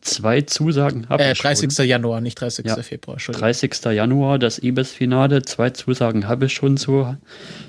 Zwei 0.01 0.43
Zusagen 0.43 1.09
habe 1.09 1.25
äh, 1.25 1.33
ich 1.33 1.39
30. 1.39 1.73
Schon. 1.73 1.87
Januar, 1.87 2.21
nicht 2.21 2.41
30. 2.41 2.67
Ja, 2.67 2.77
Februar. 2.83 3.17
30. 3.17 3.85
Januar, 3.87 4.39
das 4.39 4.63
IBES-Finale. 4.63 5.43
Zwei 5.43 5.71
Zusagen 5.71 6.29
habe 6.29 6.47
ich 6.47 6.53
schon 6.53 6.77
so, 6.77 7.17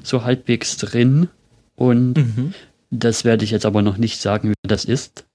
so 0.03 0.23
halbwegs 0.23 0.77
drin. 0.77 1.29
Und 1.75 2.13
mhm. 2.17 2.53
das 2.91 3.25
werde 3.25 3.45
ich 3.45 3.51
jetzt 3.51 3.65
aber 3.65 3.81
noch 3.81 3.97
nicht 3.97 4.21
sagen, 4.21 4.49
wer 4.49 4.69
das 4.69 4.85
ist. 4.85 5.25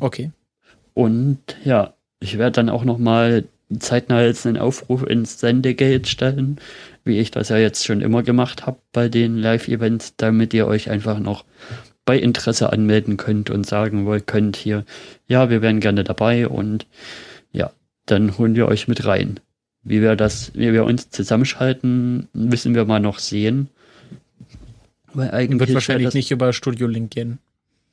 Okay. 0.00 0.32
Und 0.92 1.38
ja, 1.64 1.94
ich 2.20 2.38
werde 2.38 2.52
dann 2.52 2.68
auch 2.68 2.84
noch 2.84 2.98
mal 2.98 3.44
zeitnah 3.78 4.22
jetzt 4.22 4.46
einen 4.46 4.56
Aufruf 4.56 5.02
ins 5.04 5.40
Sendegate 5.40 6.08
stellen, 6.08 6.58
wie 7.04 7.18
ich 7.18 7.30
das 7.30 7.48
ja 7.48 7.56
jetzt 7.56 7.84
schon 7.84 8.00
immer 8.00 8.22
gemacht 8.22 8.66
habe 8.66 8.78
bei 8.92 9.08
den 9.08 9.36
Live-Events, 9.36 10.14
damit 10.16 10.54
ihr 10.54 10.66
euch 10.66 10.90
einfach 10.90 11.18
noch 11.18 11.44
bei 12.04 12.18
Interesse 12.18 12.72
anmelden 12.72 13.16
könnt 13.16 13.50
und 13.50 13.66
sagen 13.66 14.06
wollt, 14.06 14.26
könnt 14.26 14.56
hier, 14.56 14.84
ja, 15.26 15.50
wir 15.50 15.62
wären 15.62 15.80
gerne 15.80 16.04
dabei 16.04 16.48
und 16.48 16.86
ja, 17.52 17.72
dann 18.06 18.36
holen 18.38 18.54
wir 18.54 18.68
euch 18.68 18.88
mit 18.88 19.06
rein. 19.06 19.40
Wie 19.82 20.00
wir 20.00 20.16
das, 20.16 20.52
wie 20.54 20.72
wir 20.72 20.84
uns 20.84 21.10
zusammenschalten, 21.10 22.28
müssen 22.32 22.74
wir 22.74 22.84
mal 22.84 23.00
noch 23.00 23.18
sehen. 23.18 23.68
Weil 25.12 25.30
eigentlich 25.30 25.60
wird 25.60 25.74
wahrscheinlich 25.74 26.06
das, 26.06 26.14
nicht 26.14 26.30
über 26.30 26.52
Studio 26.52 26.86
Link 26.86 27.10
gehen. 27.10 27.38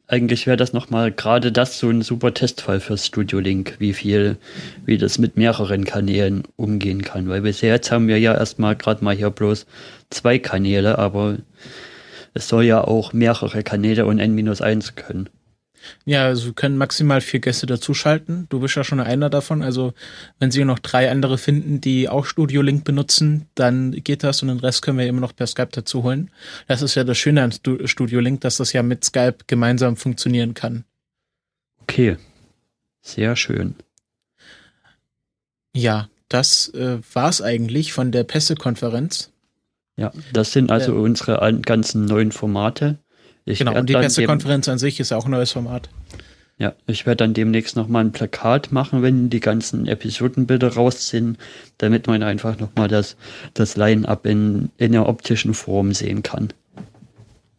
Eigentlich 0.07 0.47
wäre 0.47 0.57
das 0.57 0.73
nochmal 0.73 1.11
gerade 1.11 1.51
das 1.51 1.79
so 1.79 1.89
ein 1.89 2.01
super 2.01 2.33
Testfall 2.33 2.79
fürs 2.79 3.05
Studio 3.05 3.39
Link, 3.39 3.75
wie 3.79 3.93
viel, 3.93 4.37
wie 4.85 4.97
das 4.97 5.19
mit 5.19 5.37
mehreren 5.37 5.85
Kanälen 5.85 6.43
umgehen 6.57 7.01
kann. 7.01 7.29
Weil 7.29 7.41
bisher 7.41 7.73
jetzt 7.73 7.91
haben 7.91 8.07
wir 8.07 8.19
ja 8.19 8.33
erstmal 8.33 8.75
gerade 8.75 9.03
mal 9.03 9.15
hier 9.15 9.29
bloß 9.29 9.65
zwei 10.09 10.39
Kanäle, 10.39 10.97
aber 10.97 11.37
es 12.33 12.47
soll 12.47 12.65
ja 12.65 12.83
auch 12.83 13.13
mehrere 13.13 13.63
Kanäle 13.63 14.05
und 14.05 14.19
N-1 14.19 14.93
können. 14.95 15.29
Ja, 16.05 16.25
also 16.25 16.47
wir 16.47 16.53
können 16.53 16.77
maximal 16.77 17.21
vier 17.21 17.39
Gäste 17.39 17.65
dazuschalten. 17.65 18.47
Du 18.49 18.59
bist 18.59 18.75
ja 18.75 18.83
schon 18.83 18.99
einer 18.99 19.29
davon. 19.29 19.61
Also 19.61 19.93
wenn 20.39 20.51
Sie 20.51 20.63
noch 20.63 20.79
drei 20.79 21.09
andere 21.09 21.37
finden, 21.37 21.81
die 21.81 22.09
auch 22.09 22.25
Studio 22.25 22.61
Link 22.61 22.83
benutzen, 22.83 23.47
dann 23.55 23.91
geht 23.91 24.23
das 24.23 24.41
und 24.41 24.49
den 24.49 24.59
Rest 24.59 24.81
können 24.81 24.97
wir 24.97 25.07
immer 25.07 25.21
noch 25.21 25.35
per 25.35 25.47
Skype 25.47 25.69
dazu 25.71 26.03
holen. 26.03 26.29
Das 26.67 26.81
ist 26.81 26.95
ja 26.95 27.03
das 27.03 27.17
Schöne 27.17 27.43
an 27.43 27.51
Studio 27.85 28.19
Link, 28.19 28.41
dass 28.41 28.57
das 28.57 28.73
ja 28.73 28.83
mit 28.83 29.03
Skype 29.03 29.37
gemeinsam 29.47 29.97
funktionieren 29.97 30.53
kann. 30.53 30.85
Okay, 31.81 32.17
sehr 33.01 33.35
schön. 33.35 33.75
Ja, 35.75 36.09
das 36.29 36.69
äh, 36.69 36.99
war's 37.13 37.41
eigentlich 37.41 37.93
von 37.93 38.11
der 38.11 38.23
Pressekonferenz. 38.23 39.30
Ja, 39.97 40.11
das 40.33 40.51
sind 40.51 40.71
also 40.71 40.93
äh, 40.93 40.99
unsere 40.99 41.59
ganzen 41.61 42.05
neuen 42.05 42.31
Formate. 42.31 42.97
Ich 43.45 43.59
genau, 43.59 43.75
und 43.75 43.89
die 43.89 43.93
Pressekonferenz 43.93 44.69
an 44.69 44.77
sich 44.77 44.99
ist 44.99 45.11
auch 45.11 45.25
ein 45.25 45.31
neues 45.31 45.51
Format. 45.51 45.89
Ja, 46.57 46.73
ich 46.85 47.07
werde 47.07 47.17
dann 47.17 47.33
demnächst 47.33 47.75
nochmal 47.75 48.03
ein 48.03 48.11
Plakat 48.11 48.71
machen, 48.71 49.01
wenn 49.01 49.31
die 49.31 49.39
ganzen 49.39 49.87
Episodenbilder 49.87 50.75
raus 50.75 51.09
sind, 51.09 51.39
damit 51.79 52.05
man 52.05 52.21
einfach 52.21 52.59
nochmal 52.59 52.87
das, 52.87 53.15
das 53.55 53.77
Line-Up 53.77 54.27
in, 54.27 54.69
in 54.77 54.91
der 54.91 55.09
optischen 55.09 55.55
Form 55.55 55.93
sehen 55.93 56.21
kann. 56.21 56.53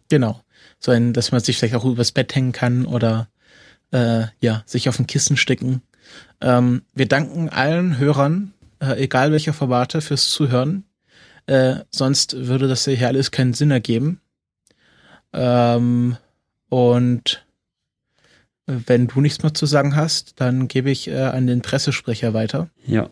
Genau. 0.08 0.40
So 0.78 0.92
ein, 0.92 1.12
dass 1.12 1.32
man 1.32 1.40
sich 1.40 1.58
vielleicht 1.58 1.74
auch 1.74 1.84
übers 1.84 2.12
Bett 2.12 2.32
hängen 2.34 2.52
kann 2.52 2.86
oder 2.86 3.28
äh, 3.90 4.26
ja, 4.40 4.62
sich 4.66 4.88
auf 4.88 5.00
ein 5.00 5.08
Kissen 5.08 5.36
stecken. 5.36 5.82
Ähm, 6.40 6.82
wir 6.94 7.06
danken 7.06 7.48
allen 7.48 7.98
Hörern, 7.98 8.52
äh, 8.80 9.02
egal 9.02 9.32
welcher 9.32 9.52
Formate, 9.52 10.00
fürs 10.00 10.30
Zuhören. 10.30 10.84
Äh, 11.46 11.76
sonst 11.90 12.46
würde 12.46 12.68
das 12.68 12.84
hier 12.84 13.08
alles 13.08 13.30
keinen 13.30 13.54
Sinn 13.54 13.70
ergeben. 13.70 14.20
Ähm, 15.32 16.16
und 16.68 17.44
wenn 18.66 19.08
du 19.08 19.20
nichts 19.20 19.42
mehr 19.42 19.54
zu 19.54 19.66
sagen 19.66 19.96
hast, 19.96 20.40
dann 20.40 20.68
gebe 20.68 20.90
ich 20.90 21.08
äh, 21.08 21.16
an 21.16 21.46
den 21.46 21.62
Pressesprecher 21.62 22.32
weiter. 22.34 22.70
Ja. 22.86 23.08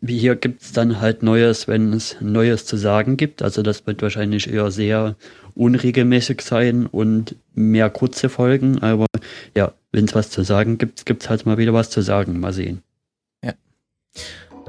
Wie 0.00 0.18
hier 0.18 0.36
gibt 0.36 0.62
es 0.62 0.72
dann 0.72 1.00
halt 1.00 1.22
Neues, 1.22 1.66
wenn 1.66 1.92
es 1.92 2.16
Neues 2.20 2.66
zu 2.66 2.76
sagen 2.76 3.16
gibt. 3.16 3.42
Also 3.42 3.62
das 3.62 3.86
wird 3.86 4.02
wahrscheinlich 4.02 4.52
eher 4.52 4.70
sehr 4.70 5.16
unregelmäßig 5.54 6.40
sein 6.42 6.86
und 6.86 7.36
mehr 7.54 7.90
kurze 7.90 8.28
Folgen. 8.28 8.80
Aber 8.80 9.06
ja, 9.56 9.72
wenn 9.90 10.04
es 10.04 10.14
was 10.14 10.30
zu 10.30 10.42
sagen 10.42 10.78
gibt, 10.78 11.06
gibt 11.06 11.22
es 11.22 11.30
halt 11.30 11.46
mal 11.46 11.58
wieder 11.58 11.72
was 11.72 11.90
zu 11.90 12.00
sagen. 12.00 12.38
Mal 12.38 12.52
sehen. 12.52 12.82
Ja. 13.42 13.54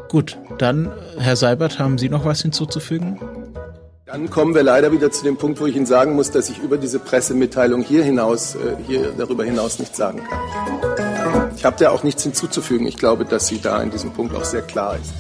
Gut, 0.10 0.38
dann, 0.58 0.92
Herr 1.18 1.36
Seibert, 1.36 1.80
haben 1.80 1.98
Sie 2.00 2.10
noch 2.10 2.26
was 2.26 2.42
hinzuzufügen? 2.42 3.20
Dann 4.08 4.28
kommen 4.32 4.56
wir 4.56 4.64
leider 4.64 4.92
wieder 4.92 5.12
zu 5.12 5.24
dem 5.24 5.38
Punkt, 5.38 5.62
wo 5.62 5.68
ich 5.68 5.76
Ihnen 5.76 5.86
sagen 5.86 6.16
muss, 6.16 6.32
dass 6.32 6.50
ich 6.50 6.58
über 6.58 6.78
diese 6.78 6.98
Pressemitteilung 6.98 7.84
hier 7.84 8.04
hinaus, 8.04 8.56
äh, 8.56 8.76
hier 8.88 9.14
darüber 9.16 9.44
hinaus 9.44 9.78
nichts 9.78 9.98
sagen 9.98 10.24
kann. 10.28 10.40
Ich 11.56 11.64
habe 11.64 11.76
da 11.78 11.92
auch 11.92 12.02
nichts 12.02 12.24
hinzuzufügen. 12.24 12.88
Ich 12.88 12.98
glaube, 12.98 13.24
dass 13.24 13.48
sie 13.48 13.62
da 13.62 13.82
in 13.84 13.92
diesem 13.92 14.12
Punkt 14.12 14.34
auch 14.34 14.46
sehr 14.46 14.64
klar 14.64 14.96
ist. 14.96 15.14